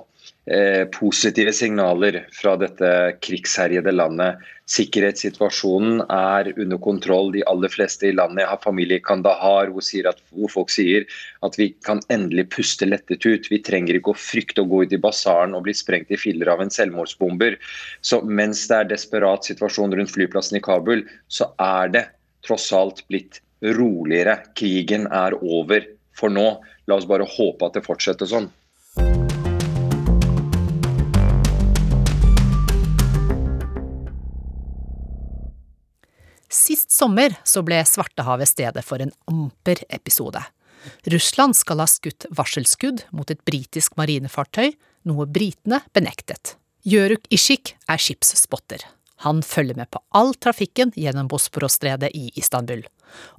[0.50, 2.90] eh, positive signaler fra dette
[3.22, 4.42] krigsherjede landet.
[4.72, 7.32] Sikkerhetssituasjonen er under kontroll.
[7.36, 11.06] De aller fleste i landet har familie i Kandahar hvor, at, hvor, folk sier
[11.46, 13.50] at vi kan endelig puste lettet ut.
[13.52, 16.50] Vi trenger ikke å frykte å gå ut i basaren og bli sprengt i filler
[16.54, 17.60] av en selvmordsbomber.
[18.02, 22.08] Så mens det er desperat situasjon rundt flyplassen i Kabul, så er det
[22.46, 24.40] tross alt blitt roligere.
[24.58, 26.48] Krigen er over for nå.
[26.88, 28.52] La oss bare håpe at det fortsetter sånn.
[36.56, 40.42] Sist sommer så ble Svartehavet stedet for en amper episode.
[41.12, 44.76] Russland skal ha skutt varselskudd mot et britisk marinefartøy,
[45.10, 46.56] noe britene benektet.
[46.86, 48.86] Jøruk Ishik er skipsspotter.
[49.26, 52.84] Han følger med på all trafikken gjennom Bosporosstredet i Istanbul.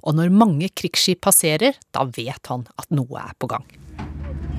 [0.03, 3.63] Og når mange krigsskip passerer, da vet han at noe er på gang.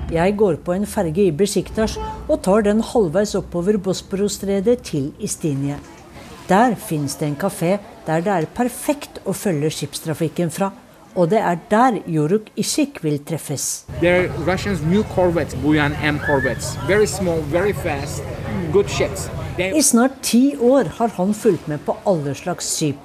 [0.09, 5.77] Jeg går på en ferge i Besjiktas og tar den halvveis oppover Bosporosstredet til Istinie.
[6.49, 7.75] Der finnes det en kafé
[8.07, 10.71] der det er perfekt å følge skipstrafikken fra.
[11.13, 13.85] Og det er der Joruk Ishik vil treffes.
[14.47, 16.73] Russians new corvettes, Buyan M corvettes.
[16.87, 18.23] Very small, very fast,
[18.73, 19.29] good ships.
[19.59, 22.95] I snart ti år har han fulgt med på alle slags skip.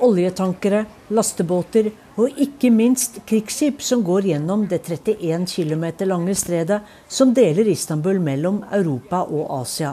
[0.00, 7.34] Oljetankere, lastebåter og ikke minst krigsskip som går gjennom det 31 km lange stredet som
[7.36, 9.92] deler Istanbul mellom Europa og Asia.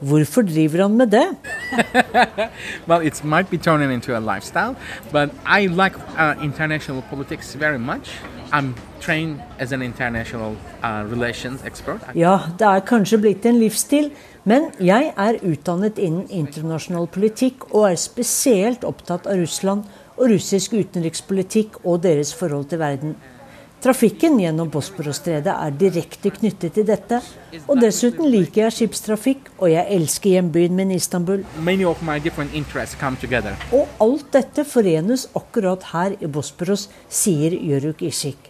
[0.00, 1.26] Hvorfor driver han med det?
[2.88, 4.76] well, it might be turning into a lifestyle,
[5.10, 8.22] but I like uh, international politics very much.
[8.52, 12.00] I'm trained as an international uh, relations expert.
[12.14, 14.10] Ja, det er kanskje blitt en livsstil,
[14.48, 19.84] men jeg er utdannet innen internasjonal politikk og er spesielt opptatt av Russland
[20.16, 23.14] og russisk utenrikspolitikk og deres forhold til verden.
[23.80, 27.22] Trafikken gjennom Bosporosstredet er direkte knyttet til dette.
[27.64, 31.46] Og dessuten liker jeg skipstrafikk, og jeg elsker hjembyen min Istanbul.
[33.72, 38.49] Og alt dette forenes akkurat her i Bosporos, sier Jøruk Ishik.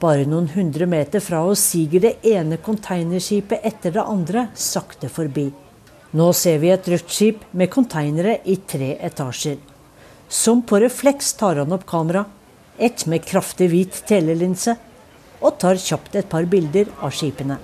[0.00, 5.46] Bare noen hundre meter fra oss siger det ene containerskipet etter det andre sakte forbi.
[6.14, 9.58] Nå ser vi et rødt skip med konteinere i tre etasjer.
[10.28, 12.24] Som på refleks tar han opp kamera,
[12.78, 14.76] ett med kraftig hvit telelinse,
[15.44, 17.58] og tar kjapt et par bilder av skipene.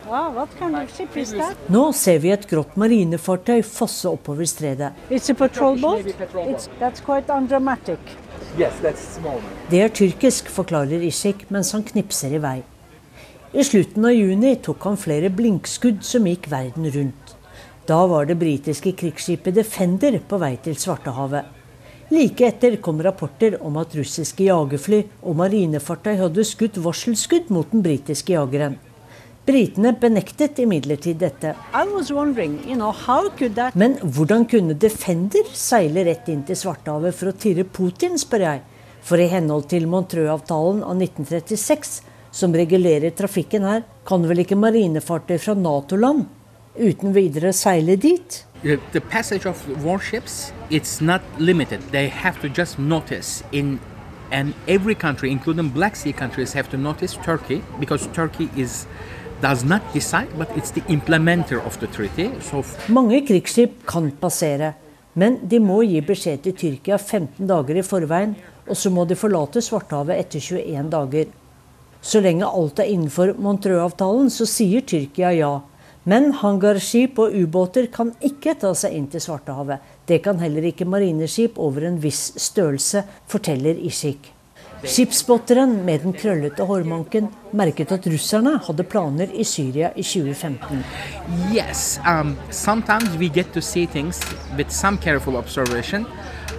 [1.74, 4.92] Nå ser vi et grått marinefartøy fosse oppover stredet.
[5.08, 6.06] It's a patrol boat.
[6.46, 7.98] It's, that's quite undramatic.
[8.58, 12.58] Det er tyrkisk, forklarer Ishik mens han knipser i vei.
[13.50, 17.36] I slutten av juni tok han flere blinkskudd som gikk verden rundt.
[17.86, 21.56] Da var det britiske krigsskipet Defender på vei til Svartehavet.
[22.10, 27.84] Like etter kom rapporter om at russiske jagerfly og marinefartøy hadde skutt varselskudd mot den
[27.86, 28.78] britiske jageren.
[29.46, 31.54] Britene benektet imidlertid dette.
[31.74, 32.92] You know,
[33.74, 38.62] Men hvordan kunne Defender seile rett inn til Svartehavet for å tirre Putin, spør jeg.
[39.02, 45.38] For i henhold til Montreux-avtalen av 1936, som regulerer trafikken her, kan vel ikke marinefartøy
[45.40, 46.28] fra Nato-land
[46.76, 48.44] uten videre seile dit?
[48.62, 51.80] The passage of warships it's not limited.
[51.90, 53.80] They have to just notice in
[54.30, 58.86] and every country, including Black Sea countries, have to notice Turkey because Turkey is
[62.92, 64.74] Mange krigsskip kan passere,
[65.16, 68.34] men de må gi beskjed til Tyrkia 15 dager i forveien,
[68.68, 71.30] og så må de forlate Svartehavet etter 21 dager.
[72.04, 75.54] Så lenge alt er innenfor Montreux-avtalen, så sier Tyrkia ja.
[76.04, 79.80] Men hangarskip og ubåter kan ikke ta seg inn til Svartehavet.
[80.04, 84.34] Det kan heller ikke marineskip over en viss størrelse, forteller Ishik.
[84.80, 90.80] Skipsspoteren med den krøllete hårmanken merket at russerne hadde planer i Syria i 2015.
[91.52, 94.20] Yes, um, sometimes we get to see things
[94.56, 96.06] with some careful observation.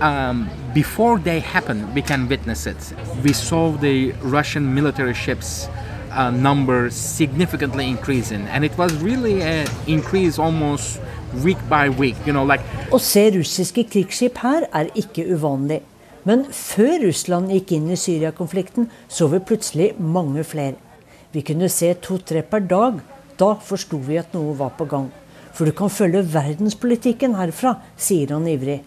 [0.02, 2.94] Um, before they happen, we can witness it.
[3.24, 5.68] We saw the Russian military ships
[6.12, 11.00] uh, number significantly increasing, and it was really an increase almost
[11.44, 12.18] week by week.
[12.26, 12.62] You know, like.
[12.92, 15.82] Å se russiske krigsskip her er ikke uvanlig.
[16.28, 20.78] Men før Russland gikk inn i Syria-konflikten, så vi plutselig mange flere.
[21.34, 23.00] Vi kunne se to-tre per dag.
[23.40, 25.10] Da forsto vi at noe var på gang.
[25.56, 28.82] For du kan følge verdenspolitikken herfra, sier han ivrig.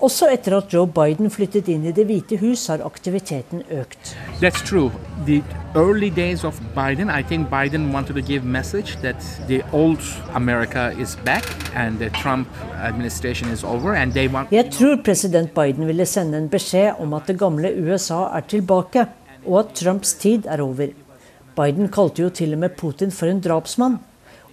[0.00, 4.14] Også etter at Joe Biden flyttet inn i Det hvite hus, har aktiviteten økt.
[4.40, 4.88] That's true.
[5.26, 5.42] The
[5.76, 10.00] early days of Biden, I think Biden wanted to give message that the old
[10.34, 11.44] America is back
[11.76, 12.48] and the Trump
[12.80, 17.12] administration is over and they want Jeg tror president Biden ville sende en beskjed om
[17.14, 19.06] at det gamle USA er tilbake,
[19.46, 20.94] og at Trumps tid er over.
[21.56, 24.00] Biden kalte jo til og med Putin for en drapsmann.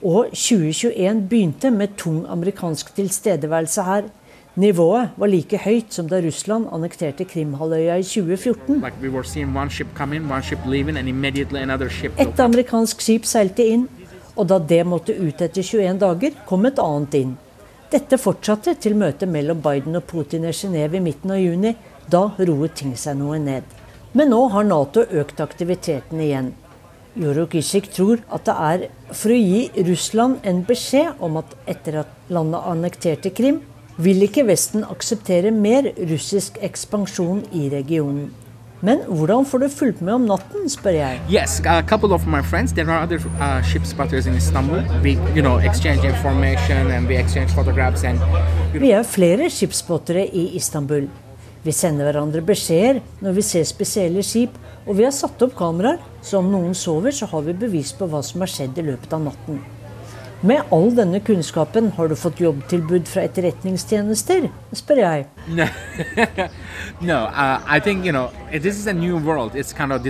[0.03, 4.09] Og 2021 begynte med tung amerikansk tilstedeværelse her.
[4.57, 8.81] Nivået var like høyt som da Russland annekterte Krimhalvøya i 2014.
[12.17, 13.83] Et amerikansk skip seilte inn,
[14.33, 17.37] og da det måtte ut etter 21 dager, kom et annet inn.
[17.93, 21.75] Dette fortsatte til møtet mellom Biden og Putin i Genéve i midten av juni.
[22.09, 23.63] Da roet ting seg noe ned.
[24.17, 26.53] Men nå har Nato økt aktiviteten igjen.
[27.13, 32.01] Jorok Ishik tror at det er for å gi Russland en beskjed om at etter
[32.01, 33.61] at landet annekterte Krim,
[33.97, 38.29] vil ikke Vesten akseptere mer russisk ekspansjon i regionen.
[38.85, 41.21] Men hvordan får du fulgt med om natten, spør jeg.
[41.33, 44.83] Yes, a couple of my friends, there are other uh, ship spotters in Istanbul.
[45.01, 48.21] We, you know, exchange information and we exchange photographs and...
[48.73, 51.09] Vi er flere skipsspottere i Istanbul.
[51.63, 54.53] Vi sender hverandre beskjeder når vi ser spesielle skip,
[54.85, 58.05] og vi har satt opp kameraer, så om noen sover, så har vi bevis på
[58.07, 59.57] hva som har skjedd i løpet av natten.
[60.41, 64.45] Med all denne kunnskapen, har du fått jobbtilbud fra etterretningstjenester?
[64.77, 65.25] spør jeg.
[67.01, 69.55] no, uh, I think you know this is a new world.
[69.55, 70.03] It's kind of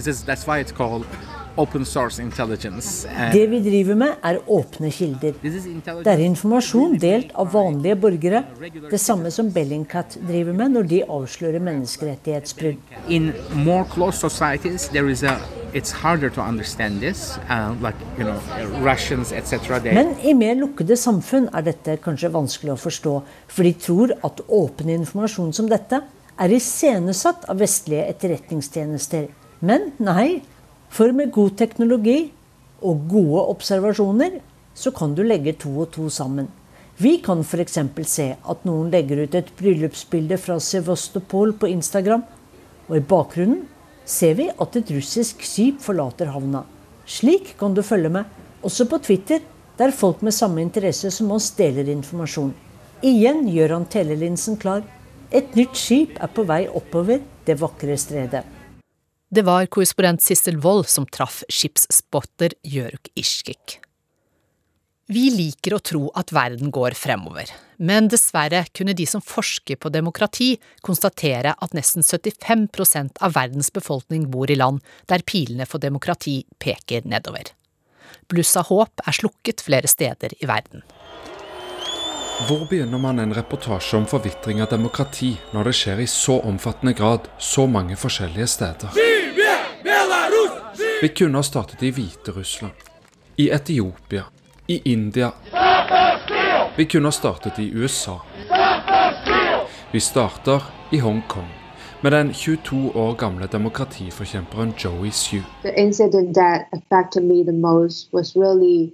[1.57, 3.09] open source intelligence.
[3.33, 5.37] Det vi driver med, er åpne kilder.
[5.41, 8.43] Det er informasjon delt av vanlige borgere.
[8.91, 12.81] Det samme som Bellingcat driver med når de avslører menneskerettighetsbrudd.
[13.09, 15.37] In more closed societies, there is a
[15.73, 18.39] it's harder to understand this, uh, like you know,
[18.81, 19.69] Russians etc.
[19.83, 23.15] Men i mer lukkede samfunn er dette kanskje vanskelig å forstå,
[23.47, 26.01] for de tror at åpen informasjon som dette
[26.37, 29.27] er iscenesatt av vestlige etterretningstjenester.
[29.65, 30.41] Men nei,
[30.89, 32.31] for med god teknologi
[32.81, 34.39] og gode observasjoner
[34.77, 36.47] så kan du legge to og to sammen.
[36.97, 37.77] Vi kan f.eks.
[38.09, 42.23] se at noen legger ut et bryllupsbilde fra Sevastopol på Instagram,
[42.89, 43.67] og i bakgrunnen
[44.07, 46.63] ser vi at et russisk skip forlater havna.
[47.05, 48.25] Slik kan du følge med,
[48.65, 49.43] også på Twitter,
[49.77, 52.53] der folk med samme interesse som oss deler informasjon.
[53.05, 54.81] Igjen gjør han telelinsen klar.
[55.29, 58.56] Et nytt skip er på vei oppover det vakre stredet.
[59.29, 63.81] Det var korrespondent Sissel Wold som traff skipsspotter Jørg Ishkik.
[65.11, 69.91] Vi liker å tro at verden går fremover, men dessverre kunne de som forsker på
[69.91, 74.79] demokrati konstatere at nesten 75% av verdens befolkning bor i land
[75.11, 77.51] der pilene for demokrati peker nedover.
[78.31, 80.83] Bluss av håp er slukket flere steder i verden.
[82.47, 86.95] Hvor begynner man en reportasje om forvitring av demokrati når det skjer i så omfattende
[86.95, 89.16] grad så mange forskjellige steder?
[91.01, 92.73] Vi kunne ha startet i Hviterussland,
[93.35, 94.23] i Etiopia,
[94.67, 95.31] i India.
[96.77, 98.21] Vi kunne ha startet i USA.
[99.91, 101.47] Vi starter i Hongkong
[102.01, 105.43] med den 22 år gamle demokratiforkjemperen Joey Sue.
[105.61, 108.91] The incident that affected me the most was really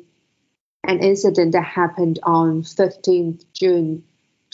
[0.88, 4.02] an incident that happened on 15th June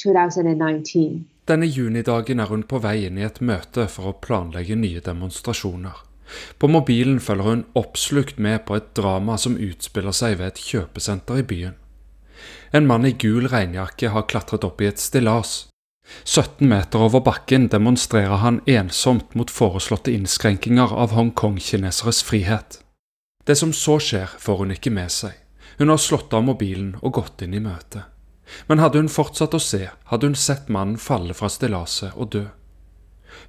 [0.04, 1.28] 2019.
[1.48, 6.09] Denne junidagen er hun på vei inn i et møte for å planlegge nye demonstrasjoner.
[6.58, 11.42] På mobilen følger hun oppslukt med på et drama som utspiller seg ved et kjøpesenter
[11.42, 11.78] i byen.
[12.72, 15.68] En mann i gul regnjakke har klatret opp i et stillas.
[16.26, 22.80] 17 meter over bakken demonstrerer han ensomt mot foreslåtte innskrenkinger av Hongkong-kineseres frihet.
[23.46, 25.34] Det som så skjer, får hun ikke med seg.
[25.78, 28.06] Hun har slått av mobilen og gått inn i møtet.
[28.68, 32.46] Men hadde hun fortsatt å se, hadde hun sett mannen falle fra stillaset og dø.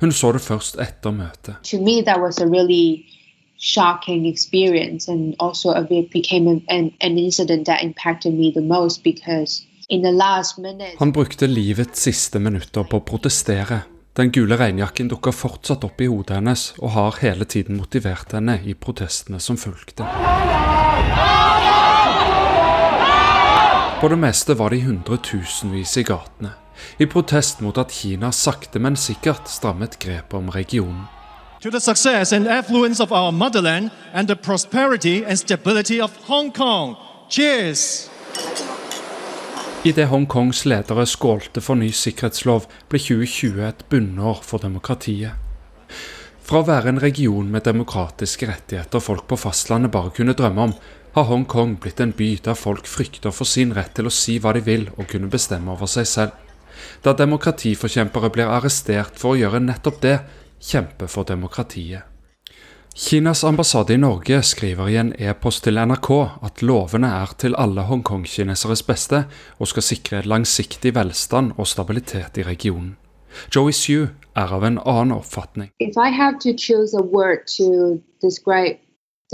[0.01, 1.57] Hun så det først etter møtet.
[1.71, 3.05] To me, that was a really
[3.61, 9.63] shocking experience and also it became an, an incident that impacted me the most because
[9.89, 13.83] in the last minute Han brukte livets siste minutter på å protestere.
[14.17, 18.59] Den gule regnjakken dukker fortsatt opp i hodet hennes og har hele tiden motivert henne
[18.65, 20.07] i protestene som fulgte.
[24.01, 26.55] På det meste var de hundretusenvis i gatene,
[26.99, 31.07] i protest mot at Kina sakte, men sikkert strammet grepet om regionen.
[31.61, 36.53] To the success and affluence of our motherland and the prosperity and stability of Hong
[36.53, 36.97] Kong.
[37.29, 38.11] Cheers!
[39.85, 45.39] Idet Hongkongs ledere skålte for ny sikkerhetslov, ble 2020 et bunnår for demokratiet.
[46.45, 50.75] Fra å være en region med demokratiske rettigheter folk på fastlandet bare kunne drømme om,
[51.15, 54.53] har Hongkong blitt en by der folk frykter for sin rett til å si hva
[54.57, 56.50] de vil og kunne bestemme over seg selv.
[57.05, 60.17] Der demokratiforkjempere blir arrestert for å gjøre nettopp det,
[60.61, 62.07] kjempe for demokratiet.
[62.95, 66.09] Kinas ambassade i Norge skriver i en e-post til NRK
[66.43, 69.23] at lovene er til alle Hongkong-kineseres beste
[69.59, 72.97] og skal sikre langsiktig velstand og stabilitet i regionen.
[73.55, 75.71] Joey Sue er av en annen oppfatning.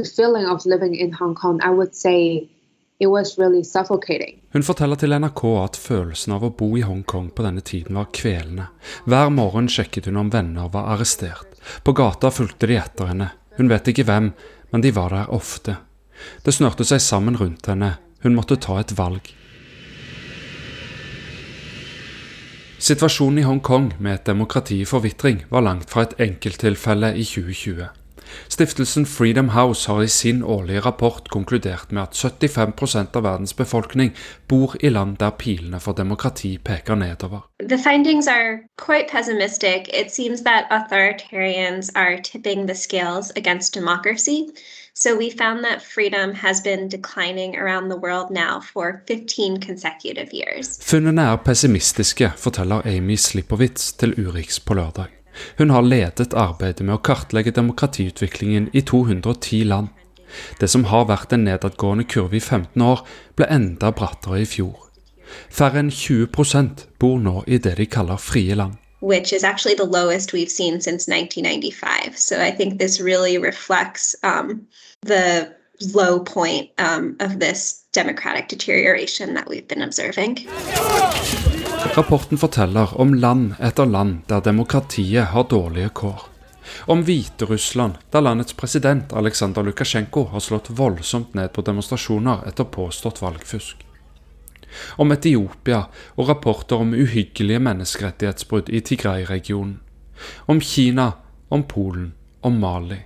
[0.05, 2.51] Feeling of living in Hong Kong, I would say
[2.99, 4.41] really.
[4.53, 8.09] Hun forteller til NRK at følelsen av å bo i Hongkong på denne tiden var
[8.15, 8.71] kvelende.
[9.05, 11.59] Hver morgen sjekket hun om venner var arrestert.
[11.85, 13.31] På gata fulgte de etter henne.
[13.57, 14.33] Hun vet ikke hvem,
[14.73, 15.77] men de var der ofte.
[16.43, 17.99] Det snørte seg sammen rundt henne.
[18.25, 19.29] Hun måtte ta et valg.
[22.87, 28.06] Situasjonen i Hongkong med et demokrati i forvitring var langt fra et enkelttilfelle i 2020.
[28.49, 34.15] Stiftelsen Freedom House har i sin årlige rapport konkludert med at 75% av verdens befolkning
[34.49, 37.41] bor i land der pilene for demokrati peker nedover.
[37.69, 39.89] The findings are quite pessimistic.
[39.93, 44.47] It seems that authoritarians are tipping the scales against democracy.
[44.99, 50.33] So we found that freedom has been declining around the world now for 15 consecutive
[50.33, 50.79] years.
[50.83, 55.16] Funnene er pessimistiske, forteller Amy Slipowitz til Urix på lørdag.
[55.59, 59.89] Hun har ledet arbeidet med å kartlegge demokratiutviklingen i 210 land.
[60.61, 63.05] Det som har vært en nedadgående kurve i 15 år,
[63.37, 64.87] ble enda brattere i fjor.
[65.51, 66.27] Færre enn 20
[66.99, 68.77] bor nå i det de kaller frie land.
[69.01, 72.17] Which is actually the lowest we've seen since 1995.
[72.17, 74.67] So I think this really reflects um,
[75.03, 75.53] the
[75.93, 80.47] low point um, of this democratic deterioration that we've been observing.
[81.97, 86.27] Rapporten forteller om land etter land der demokratiet har dårlige kår.
[86.93, 93.23] Om Hviterussland, der landets president Aleksandr Lukasjenko har slått voldsomt ned på demonstrasjoner etter påstått
[93.25, 93.81] valgfusk.
[95.01, 95.87] Om Etiopia
[96.21, 99.81] og rapporter om uhyggelige menneskerettighetsbrudd i Tigray-regionen.
[100.53, 101.13] Om Kina,
[101.49, 102.13] om Polen,
[102.45, 103.01] om Mali.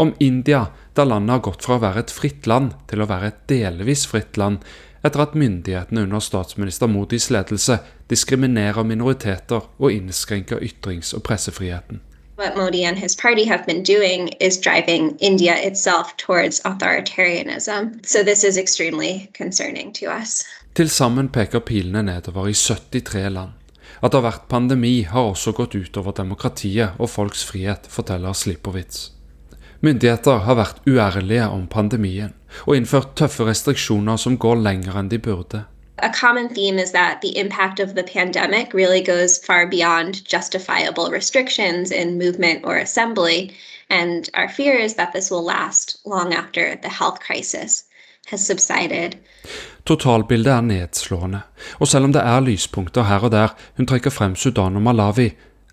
[0.00, 3.28] Om India, der landet har gått fra å være et fritt land til å være
[3.28, 4.64] et delvis fritt land,
[5.06, 7.78] etter at myndighetene under statsminister Modis ledelse
[8.10, 12.02] diskriminerer minoriteter og innskrenker ytrings- og pressefriheten.
[12.36, 18.04] What Modi and his party have been doing is driving India itself towards authoritarianism.
[18.04, 20.44] So this is extremely concerning to us.
[20.74, 23.54] Til sammen peker pilene nedover i 73 land.
[24.02, 29.10] At det har vært pandemi, har også gått utover demokratiet og folks frihet, forteller Slipowitz.
[29.80, 32.34] Myndigheter har vært uærlige om pandemien
[32.64, 35.64] og innført tøffe restriksjoner som går lenger enn de burde.
[35.98, 41.10] A common theme is that the impact of the pandemic really goes far beyond justifiable
[41.10, 43.52] restrictions in movement or assembly,
[43.88, 47.84] and our fear is that this will last long after the health crisis
[48.26, 49.16] has subsided.
[49.86, 51.40] Totalbildet er nedslående,
[51.78, 55.30] og selv om det er lyspunkter her og der, hun trekker frem Sudan og Malawi,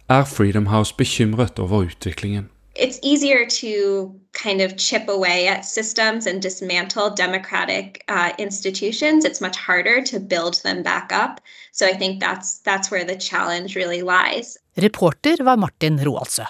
[0.10, 2.50] er Freedom House bekymret over utviklingen.
[2.76, 9.26] It's easier to kind of chip away at systems and dismantle democratic uh, institutions.
[9.26, 11.40] It's much harder to build them back up.
[11.72, 14.58] So I think that's that's where the challenge really lies.
[14.76, 16.44] Reporter var Martin Roaldsø.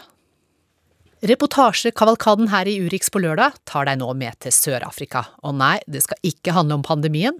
[1.23, 5.21] Reportasjekavalkaden her i Urix på lørdag tar deg nå med til Sør-Afrika.
[5.47, 7.37] Og nei, det skal ikke handle om pandemien,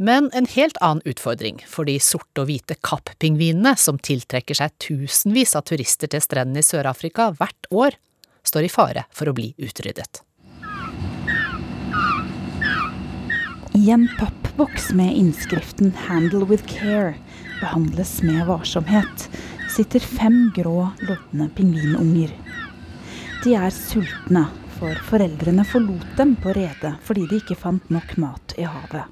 [0.00, 5.52] men en helt annen utfordring for de sorte og hvite kapppingvinene som tiltrekker seg tusenvis
[5.52, 8.00] av turister til strendene i Sør-Afrika hvert år
[8.46, 10.22] står i fare for å bli utryddet.
[13.76, 17.14] I en pappboks med innskriften 'Handle with care'
[17.60, 19.28] behandles med varsomhet,
[19.68, 22.30] sitter fem grå, lodne pingvinunger.
[23.44, 24.46] De er sultne,
[24.78, 29.04] for foreldrene forlot dem på redet fordi de ikke fant nok mat i havet.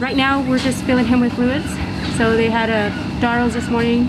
[0.00, 1.68] Right now we're just filling him with fluids.
[2.16, 2.90] So they had a
[3.20, 4.08] Darrell's this morning,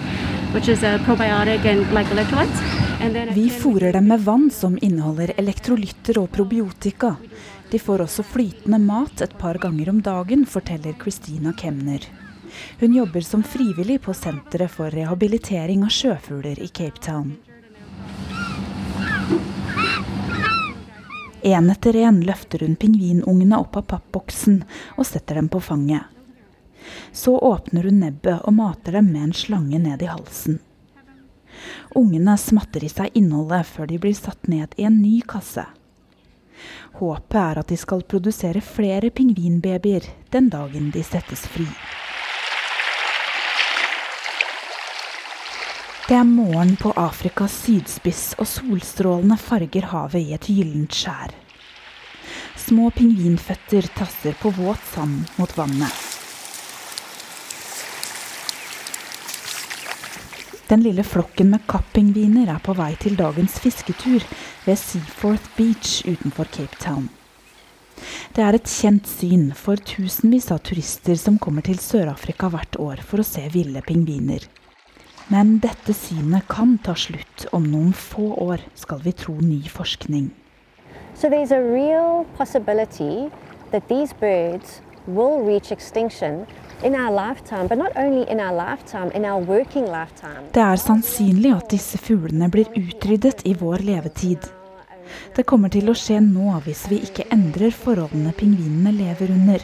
[3.34, 7.16] Vi fôrer dem med vann som inneholder elektrolytter og probiotika.
[7.72, 12.06] De får også flytende mat et par ganger om dagen, forteller Christina Kemner.
[12.80, 17.34] Hun jobber som frivillig på Senteret for rehabilitering av sjøfugler i Cape Town.
[21.42, 24.62] En etter en løfter hun pingvinungene opp av pappboksen
[25.00, 26.13] og setter dem på fanget.
[27.12, 30.60] Så åpner hun nebbet og mater dem med en slange ned i halsen.
[31.96, 35.66] Ungene smatter i seg innholdet før de blir satt ned i en ny kasse.
[37.00, 41.68] Håpet er at de skal produsere flere pingvinbabyer den dagen de settes fri.
[46.04, 51.32] Det er morgen på Afrikas sydspiss, og solstrålene farger havet i et gyllent skjær.
[52.60, 56.13] Små pingvinføtter tasser på våt sand mot vannet.
[60.74, 64.24] Den lille flokken med cappingviner er på vei til dagens fisketur
[64.66, 67.12] ved Seaforth Beach utenfor Cape Town.
[68.34, 73.04] Det er et kjent syn for tusenvis av turister som kommer til Sør-Afrika hvert år
[73.06, 74.48] for å se ville pingviner.
[75.30, 80.32] Men dette synet kan ta slutt om noen få år, skal vi tro ny forskning.
[81.14, 83.30] So there's a real possibility
[83.70, 86.48] that these birds will reach extinction
[90.54, 94.50] Det er sannsynlig at disse fuglene blir utryddet i vår levetid.
[95.36, 99.64] Det kommer til å skje nå hvis vi ikke endrer forholdene pingvinene lever under.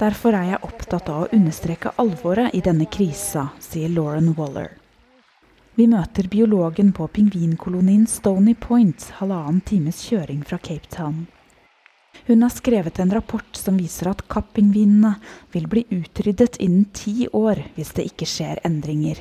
[0.00, 4.76] Derfor er jeg opptatt av å understreke alvoret i denne krisa, sier Lauren Waller.
[5.76, 11.28] Vi møter biologen på pingvinkolonien Stony Point, halvannen times kjøring fra Cape Town.
[12.30, 15.16] Hun har skrevet en rapport som viser at kappingvinene
[15.50, 19.18] vil bli utryddet innen ti år hvis det ikke skjer endringer.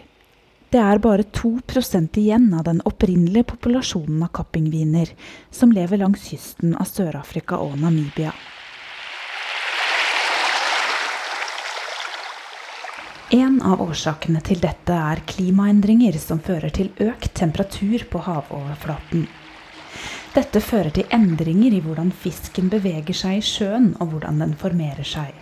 [0.70, 5.10] Det er bare 2% igjen av den opprinnelige populasjonen av kappingviner
[5.49, 8.36] som lever langs kysten av Sør-Afrika og Namibia.
[13.34, 19.26] En av årsakene til dette er klimaendringer som fører til økt temperatur på havoverflaten.
[20.30, 25.02] Dette fører til endringer i hvordan fisken beveger seg i sjøen, og hvordan den formerer
[25.02, 25.34] seg.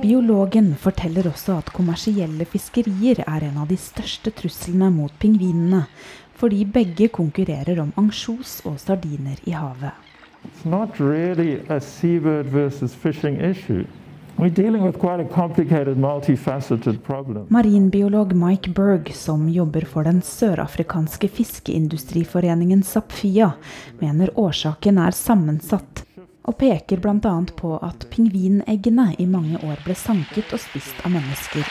[0.00, 5.82] Biologen forteller også at kommersielle fiskerier er en av de største truslene mot pingvinene,
[6.38, 9.98] fordi begge konkurrerer om ansjos og sardiner i havet.
[10.46, 13.84] It's not really a seabird versus fishing issue.
[17.48, 23.52] Marinbiolog Mike Berg, som jobber for den sørafrikanske fiskeindustriforeningen Sapfia,
[23.98, 26.04] mener årsaken er sammensatt,
[26.42, 27.36] og peker bl.a.
[27.56, 31.66] på at pingvineggene i mange år ble sanket og spist av mennesker.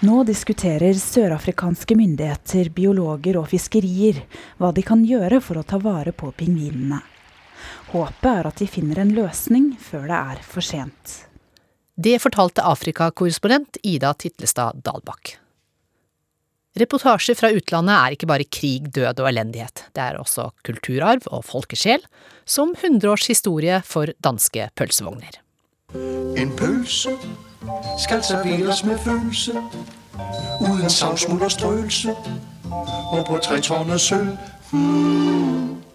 [0.00, 4.22] Nå diskuterer sørafrikanske myndigheter, biologer og fiskerier
[4.56, 7.02] hva de kan gjøre for å ta vare på pingvinene.
[7.88, 11.22] Håpet er at de finner en løsning før det er for sent.
[11.98, 15.38] Det fortalte Afrikakorrespondent Ida Titlestad Dalbakk.
[16.78, 19.86] Reportasjer fra utlandet er ikke bare krig, død og elendighet.
[19.96, 22.04] Det er også kulturarv og folkesjel,
[22.46, 25.40] som 100 års historie for danske pølsevogner.
[26.38, 27.16] En pølse
[27.98, 29.56] skal serveres med følelse,
[30.60, 32.14] uten savsmuld og strøelse,
[33.10, 34.36] og på tre tonner sølv.
[34.70, 35.87] Hmm.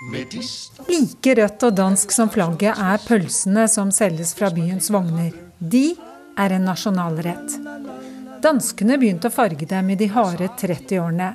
[0.00, 5.34] Like rødt og dansk som flagget er pølsene som selges fra byens vogner.
[5.60, 5.92] De
[6.40, 7.58] er en nasjonalrett.
[8.40, 11.34] Danskene begynte å farge dem i de harde 30-årene.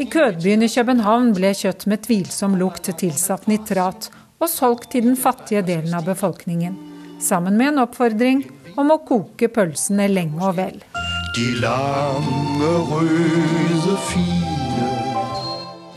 [0.00, 4.08] I kødbyen i København ble kjøtt med tvilsom lukt tilsatt nitrat
[4.40, 6.76] og solgt til den fattige delen av befolkningen,
[7.20, 8.44] sammen med en oppfordring
[8.80, 10.80] om å koke pølsene lenge og vel.
[11.36, 14.55] De lange, røde, fine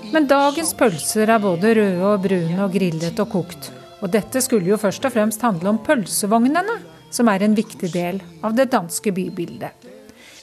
[0.10, 3.70] Men dagens pølser er både røde og brune og grillet og kokt.
[4.02, 6.78] Og dette skulle jo først og fremst handle om pølsevognene,
[7.14, 9.90] som er en viktig del av det danske bybildet.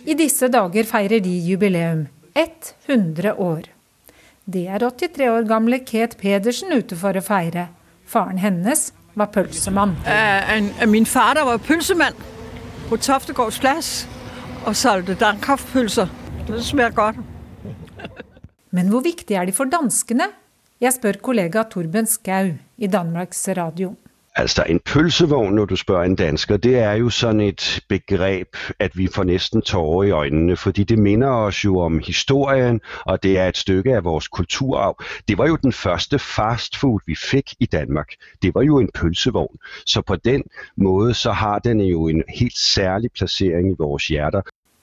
[0.07, 2.07] I disse dager feirer de jubileum.
[2.37, 3.71] 100 år.
[4.45, 7.71] Det er 83 år gamle Kate Pedersen ute for å feire.
[8.07, 9.97] Faren hennes var pølsemann.
[10.07, 12.15] Uh, min far var pølsemann
[12.91, 13.95] på Toftegårds plass
[14.67, 16.13] og solgte dampkraftpølser.
[16.47, 17.36] Det smaker godt.
[18.71, 20.31] Men hvor viktig er de for danskene?
[20.81, 23.95] Jeg spør kollega Torben Skau i Danmarks Radio.
[24.39, 28.93] Altså en pølsevogn, når du spør en dansker, det er jo sånn et begrep, at
[28.99, 30.57] vi får nesten tårer i øynene.
[30.57, 35.01] fordi det minner oss jo om historien, og det er et stykke av vores kulturarv.
[35.29, 38.13] Det var jo den første fastfood, vi fikk i Danmark.
[38.43, 39.57] Det var jo en pølsevogn.
[39.87, 40.43] Så på den
[40.77, 44.43] måte så har den jo en helt særlig plassering i vores hjerter.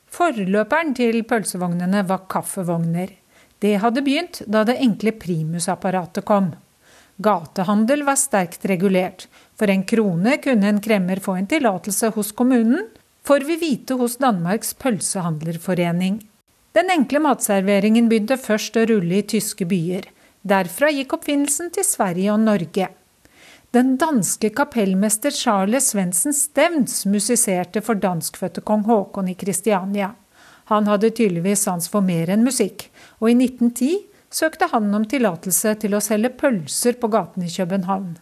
[0.10, 3.08] Forløperen til pølsevognene var kaffevogner.
[3.64, 6.50] Det hadde begynt da det enkle primusapparatet kom.
[7.24, 9.28] Gatehandel var sterkt regulert.
[9.56, 12.90] For en krone kunne en kremmer få en tillatelse hos kommunen,
[13.24, 16.18] får vi vite hos Danmarks pølsehandlerforening.
[16.76, 20.10] Den enkle matserveringen begynte først å rulle i tyske byer.
[20.44, 22.90] Derfra gikk oppfinnelsen til Sverige og Norge.
[23.74, 30.12] Den danske kapellmester Charles Svendsen Stevns musiserte for danskfødte kong Haakon i Kristiania.
[30.72, 32.88] Han hadde tydeligvis sans for mer enn musikk,
[33.20, 33.92] og i 1910
[34.34, 38.16] søkte han om tillatelse til å selge pølser på gaten i København.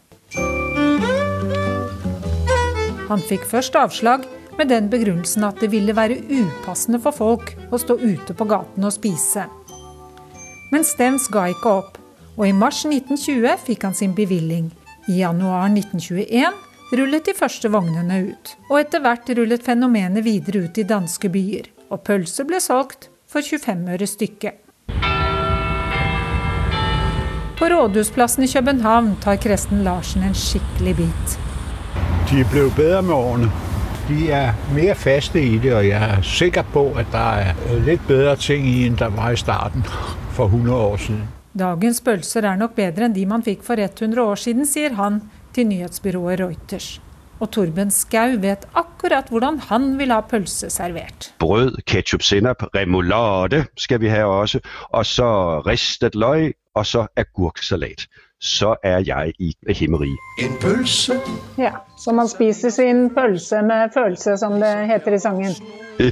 [3.11, 4.25] Han fikk først avslag
[4.57, 8.87] med den begrunnelsen at det ville være upassende for folk å stå ute på gaten
[8.87, 9.47] og spise.
[10.71, 11.97] Men Stems ga ikke opp,
[12.37, 14.69] og i mars 1920 fikk han sin bevilling.
[15.11, 16.59] I januar 1921
[16.95, 21.67] rullet de første vognene ut, og etter hvert rullet fenomenet videre ut i danske byer,
[21.91, 24.59] og pølser ble solgt for 25 øre stykket.
[27.59, 31.35] På Rådhusplassen i København tar Kresten Larsen en skikkelig bit.
[32.31, 33.51] De er blevet bedre med årene.
[34.07, 38.07] De er mer faste i det, og jeg er sikker på at det er litt
[38.07, 39.85] bedre ting i enn der var i starten
[40.33, 41.21] for 100 år siden.
[41.53, 45.21] Dagens pølser er nok bedre enn de man fikk for 100 år siden, sier han
[45.53, 46.95] til nyhetsbyrået Reuters.
[47.41, 51.31] Og Torben Skau vet akkurat hvordan han vil ha pølse servert.
[51.39, 58.05] Brød, ketchup, sennep, remoulade skal vi ha også, og så ristet løg og så agurksalat.
[58.41, 60.17] Så er jeg i himmeriet.
[60.39, 61.13] En pølse?
[61.57, 65.51] Ja, så man spiser sin pølse med følelse, som det heter i sangen.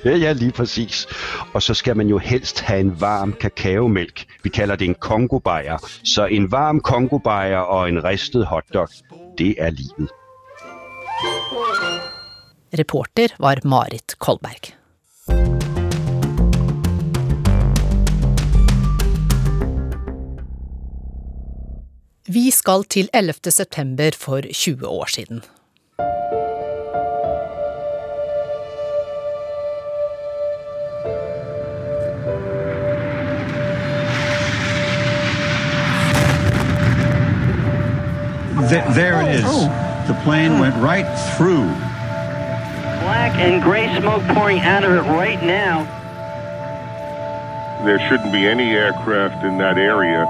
[0.25, 1.07] ja, lige præcis.
[1.53, 4.25] Og så skal man jo helst ha en varm kakaomælk.
[4.43, 5.77] Vi kaller det en kongobajer.
[6.03, 8.89] Så en varm kongobajer og en ristet hotdog,
[9.37, 10.09] det er livet.
[12.71, 14.75] Reporter var Marit Kolberg.
[22.27, 23.51] Vi skal til 11.
[23.51, 25.41] september for 20 år siden.
[38.69, 39.88] There, there it is.
[40.09, 41.05] The plane went right
[41.37, 41.69] through.
[43.05, 45.85] Black and gray smoke pouring out of it right now.
[47.85, 50.25] There shouldn't be any aircraft in that area.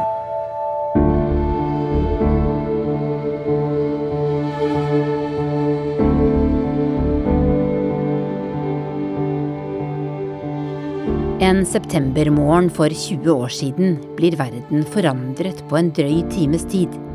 [11.40, 17.09] En septembermorgen for 20 år siden blir verden forandret på en drøy times tid.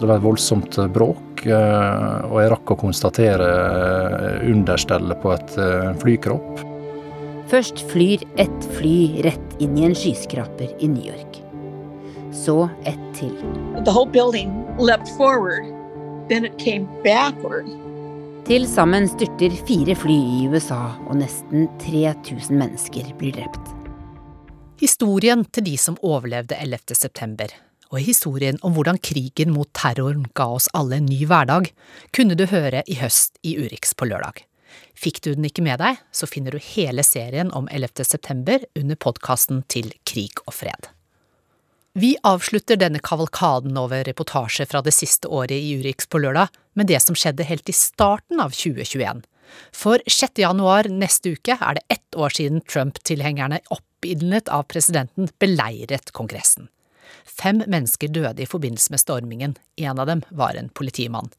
[0.00, 3.50] Det var et voldsomt bråk, eh, og jeg rakk å konstatere
[4.42, 6.64] understellet på et eh, flykropp.
[7.52, 11.38] Først flyr et fly rett inn i en skyskraper i New York.
[12.34, 13.36] Så et til.
[13.84, 15.70] The whole building leapt forward,
[16.28, 17.70] then it came backward.
[18.44, 23.70] Til sammen styrter fire fly i USA, og nesten 3000 mennesker blir drept.
[24.82, 26.98] Historien til de som overlevde 11.
[27.92, 31.70] og historien om hvordan krigen mot terroren ga oss alle en ny hverdag,
[32.16, 34.44] kunne du høre i høst i Urix på lørdag.
[34.98, 38.06] Fikk du den ikke med deg, så finner du hele serien om 11.
[38.06, 40.90] september under podkasten til Krig og fred.
[41.94, 46.90] Vi avslutter denne kavalkaden over reportasjer fra det siste året i Urix på lørdag med
[46.90, 49.22] det som skjedde helt i starten av 2021.
[49.70, 50.40] For 6.
[50.42, 56.66] januar neste uke er det ett år siden Trump-tilhengerne oppildnet av presidenten beleiret Kongressen.
[57.34, 61.32] Fem mennesker døde i forbindelse med stormingen, en av dem var en politimann.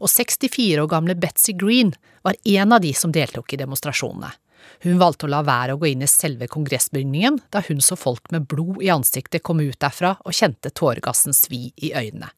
[0.00, 1.92] Og 64 år gamle Betzy Green
[2.22, 4.32] var en av de som deltok i demonstrasjonene.
[4.84, 8.30] Hun valgte å la være å gå inn i selve kongressbygningen da hun så folk
[8.32, 12.30] med blod i ansiktet komme ut derfra og kjente tåregassen svi i øynene.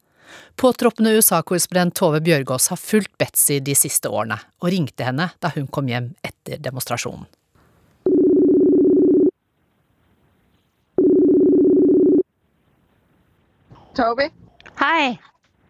[0.58, 5.68] Påtroppende USA-korrespondent Tove Bjørgaas har fulgt Betzy de siste årene, og ringte henne da hun
[5.70, 7.28] kom hjem etter demonstrasjonen.
[13.96, 14.28] Toby?
[14.74, 15.18] Hi.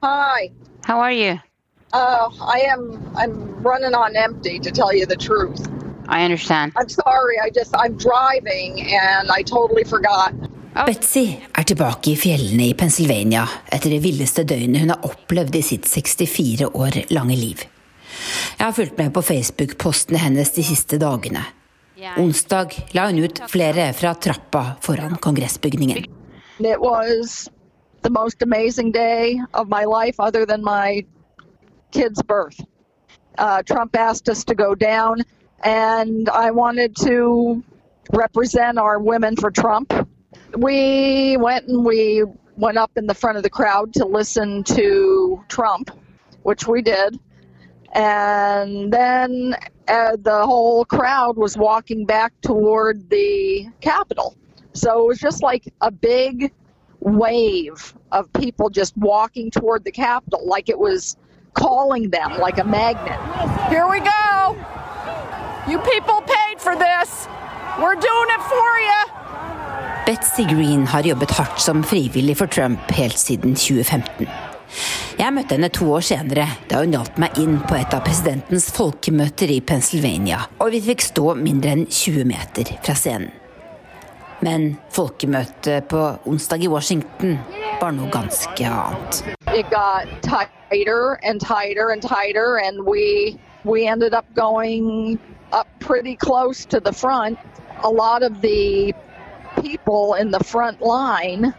[0.03, 0.51] Hi.
[0.83, 1.39] How are you?
[1.93, 2.83] Uh, I am.
[3.17, 5.69] I'm running on empty, to tell you the truth.
[6.09, 6.73] I understand.
[6.77, 7.37] I'm sorry.
[7.47, 10.33] I just I'm driving and I totally forgot.
[10.87, 15.63] Betzy er tilbake i fjellene i Pennsylvania etter det villeste døgnet hun har opplevd i
[15.65, 17.63] sitt 64 år lange liv.
[18.59, 21.47] Jeg har fulgt med på Facebook-postene hennes de siste dagene.
[22.21, 26.05] Onsdag la hun ut flere fra trappa foran kongressbygningen.
[26.59, 27.49] It was
[28.07, 31.05] the most amazing day of my life, other than my
[31.91, 32.61] kid's birth.
[33.37, 35.25] Uh, Trump asked us to go down,
[35.65, 37.65] and I wanted to
[38.13, 39.93] represent our women for Trump.
[40.57, 42.23] We went and we
[42.57, 45.91] went up in the front of the crowd to listen to Trump,
[46.45, 47.19] which we did.
[47.93, 49.57] And then
[49.89, 54.37] uh, the whole crowd was walking back toward the Capitol.
[54.75, 56.53] So it was just like a big
[57.01, 61.17] wave of people just walking toward the Capitol, like it was
[61.55, 63.19] calling them like a magnet.
[63.69, 64.57] Here we go.
[65.69, 67.29] You people paid for this.
[67.81, 69.03] We're doing it for you.
[70.07, 74.29] Betsy Green har jobbet hardt som frivillig for Trump helt siden 2015.
[75.19, 78.69] Jeg møtte henne to år senere, da hun hjalp meg inn på et av presidentens
[78.77, 83.33] folkemøter i Pennsylvania, og vi fikk stå mindre enn 20 meter fra scenen.
[84.41, 87.39] Men folkemøtet på onsdag i Washington
[87.81, 89.23] var noe ganske annet.
[89.55, 95.19] It got tighter and tighter and tighter, and we we ended up going
[95.53, 97.39] up pretty close to the front.
[97.83, 98.93] A lot of the
[99.63, 101.55] people in the front line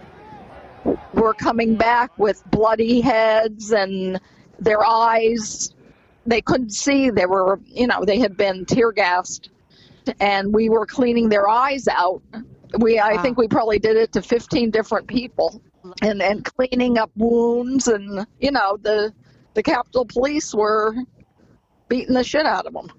[1.13, 4.19] were coming back with bloody heads and
[4.59, 5.73] their eyes
[6.25, 9.49] they couldn't see they were you know they had been tear gassed
[10.19, 12.21] and we were cleaning their eyes out
[12.80, 15.61] we i think we probably did it to 15 different people
[16.01, 19.13] and and cleaning up wounds and you know the
[19.53, 20.93] the capitol police were
[21.88, 22.91] beating the shit out of them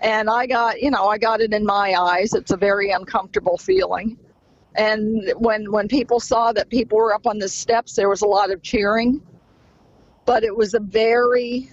[0.00, 3.58] and i got you know i got it in my eyes it's a very uncomfortable
[3.58, 4.16] feeling
[4.76, 8.26] and when when people saw that people were up on the steps, there was a
[8.26, 9.20] lot of cheering.
[10.26, 11.70] But it was a very,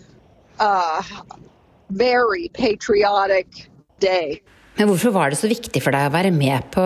[0.60, 1.04] uh,
[1.90, 3.70] very patriotic
[4.00, 4.42] day.
[4.78, 6.86] Men hvorfor var det så viktig for deg å være med på,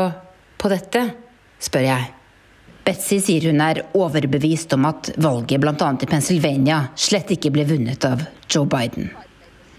[0.62, 1.02] på dette,
[1.62, 2.10] spør jeg.
[2.86, 5.90] Betzy sier hun er overbevist om at valget bl.a.
[6.02, 9.12] i Pennsylvania slett ikke ble vunnet av Joe Biden.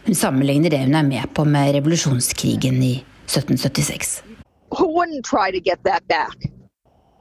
[0.07, 2.95] Hun sammenligner det hun er med på med revolusjonskrigen i
[3.27, 4.23] 1776.
[4.71, 6.37] Who wouldn't try to get that back?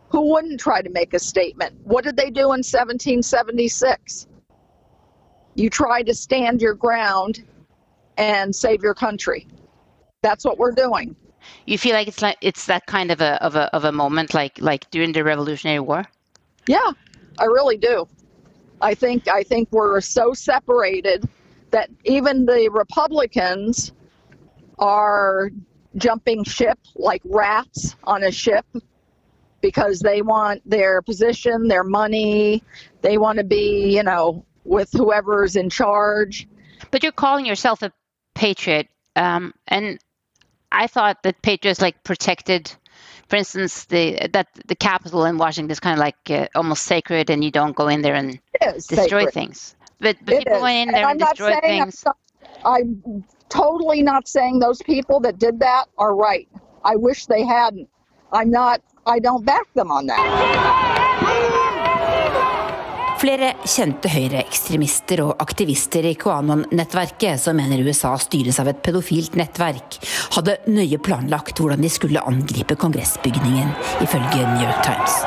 [0.10, 1.74] Who wouldn't try to make a statement?
[1.84, 4.28] What did they do in 1776?
[5.56, 7.44] You try to stand your ground
[8.18, 9.48] and save your country.
[10.22, 11.16] That's what we're doing.
[11.66, 14.34] You feel like it's like it's that kind of a of a of a moment
[14.34, 16.06] like like during the Revolutionary War?
[16.68, 16.92] Yeah,
[17.40, 18.08] I really do.
[18.82, 21.28] I think I think we're so separated
[21.72, 23.94] that even the Republicans
[24.80, 25.52] are
[25.96, 28.66] jumping ship like rats on a ship
[29.62, 32.64] because they want their position, their money,
[33.02, 36.48] they want to be, you know, with whoever's in charge.
[36.90, 37.92] But you're calling yourself a
[38.34, 40.00] patriot, um, and
[40.72, 42.74] I thought that patriots like protected,
[43.30, 47.30] for instance, the that the Capitol in Washington is kind of like uh, almost sacred,
[47.30, 48.40] and you don't go in there and
[48.88, 49.28] destroy sacred.
[49.28, 49.76] things.
[50.00, 50.62] But, but people is.
[50.62, 52.06] went in And there I'm and destroyed I'm things.
[52.06, 52.14] so-
[52.66, 56.50] I'm totally not saying those people that did that are right.
[56.84, 57.90] I wish they hadn't.
[58.32, 58.82] I'm not.
[59.06, 60.28] I don't back them on that.
[63.22, 70.00] Flere kjente høyreekstremister og aktivister i QAnon-nettverket, som mener USA styres av et pedofilt nettverk,
[70.34, 75.20] hadde nøye planlagt hvordan de skulle angripe kongressbygningen, ifølge New York Times.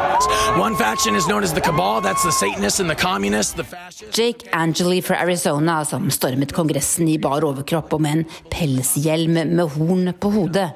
[4.19, 9.65] Jake Angeli fra Arizona, som stormet Kongressen i bar overkropp og med en pelshjelm med
[9.77, 10.67] horn på hodet,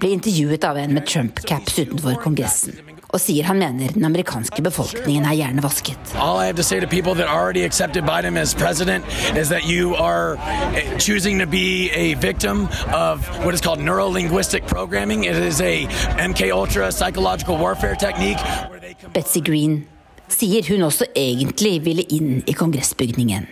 [0.00, 2.80] ble intervjuet av en med Trump-caps utenfor Kongressen,
[3.12, 6.14] og sier han mener den amerikanske befolkningen er hjernevasket.
[6.16, 9.04] All I have to say to people that already accepted Biden as president
[9.36, 10.36] is that you are
[10.76, 15.24] eh, choosing to be a victim of what is called neuro-linguistic programming.
[15.24, 15.86] It is a
[16.16, 18.38] MK Ultra psychological warfare technique.
[19.12, 19.86] Betsy Green
[20.28, 23.46] sier hun også egentlig ville inn i kongressbygningen.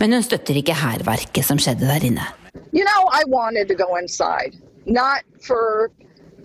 [0.00, 2.24] Men hun støtter ikke hærverket som skjedde der inne.
[2.72, 5.90] You know, I wanted to go inside, not for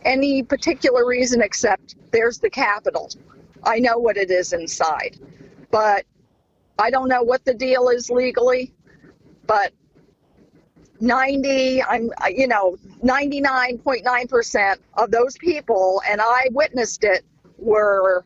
[0.05, 3.05] any particular reason except there's the capital.
[3.73, 5.13] I know what it is inside,
[5.71, 6.01] but
[6.85, 8.63] I don't know what the deal is legally.
[9.53, 9.69] But
[10.99, 12.09] 90, I'm,
[12.41, 17.21] you know, 99.9% of those people, and I witnessed it,
[17.57, 18.23] were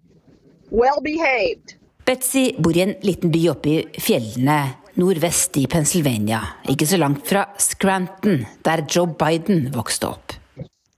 [0.69, 1.75] well behaved.
[2.05, 4.59] Betsy bor i en liten by oppe i fjellene
[4.97, 6.39] nordvest i Pennsylvania,
[6.71, 10.33] ikke så langt fra Scranton, der Joe Biden vokste opp.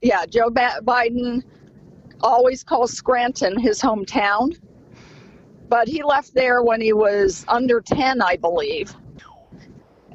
[0.02, 1.42] yeah, Joe ba- Biden
[2.22, 4.58] always calls Scranton his hometown.
[5.68, 8.94] But he left there when he was under 10, I believe.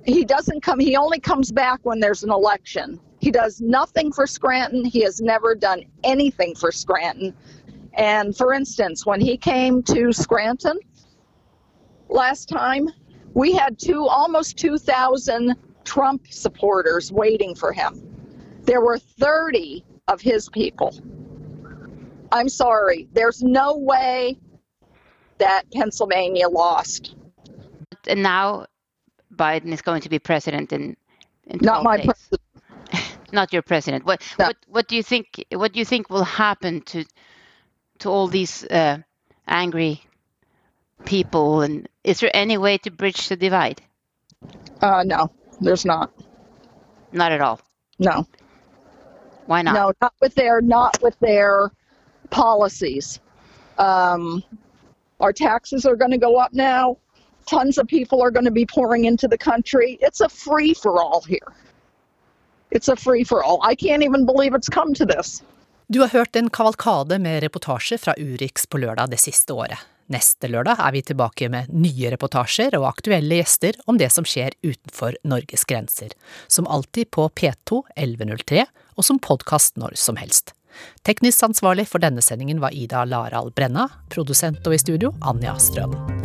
[0.06, 3.00] He doesn't come, he only comes back when there's an election.
[3.20, 4.86] He does nothing for Scranton.
[4.86, 7.34] He has never done anything for Scranton.
[7.94, 10.78] And for instance, when he came to Scranton
[12.10, 12.90] last time,
[13.34, 18.02] we had two almost 2,000 Trump supporters waiting for him.
[18.64, 20.94] There were 30 of his people.
[22.32, 24.38] I'm sorry, there's no way
[25.40, 27.16] that Pennsylvania lost.
[28.08, 28.68] And now
[29.34, 30.98] Biden is going to be president in,
[31.46, 32.06] in Not my days.
[32.06, 32.42] president.
[33.32, 34.06] Not your president.
[34.06, 35.44] What, what what do you think?
[35.52, 37.06] What do you think will happen to
[38.00, 39.00] to all these uh,
[39.48, 40.02] angry
[41.06, 41.62] people?
[41.62, 43.82] And is there any way to bridge the divide?
[44.82, 46.12] Uh, no, there's not.
[47.12, 47.60] Not at all.
[48.00, 48.28] No.
[49.46, 49.76] Why not?
[49.76, 51.72] No, not with their not with their
[52.30, 53.20] policies.
[53.78, 54.44] Um,
[55.20, 56.98] our taxes are going to go up now.
[57.46, 59.98] Tons of people are going to be pouring into the country.
[60.02, 61.54] It's a free for all here.
[62.72, 63.60] It's a free for all.
[63.64, 65.44] I can't even believe it's come to this.
[65.88, 69.78] Du har hørt en kavalkade med reportasjer fra Urix på lørdag det siste året.
[70.10, 74.54] Neste lørdag er vi tilbake med nye reportasjer og aktuelle gjester om det som skjer
[74.66, 76.14] utenfor Norges grenser,
[76.48, 78.66] som alltid på P2 1103
[78.98, 80.54] og som podkast når som helst.
[81.08, 86.25] Teknisk ansvarlig for denne sendingen var Ida Laral Brenna, produsent og i studio Anja Strøm.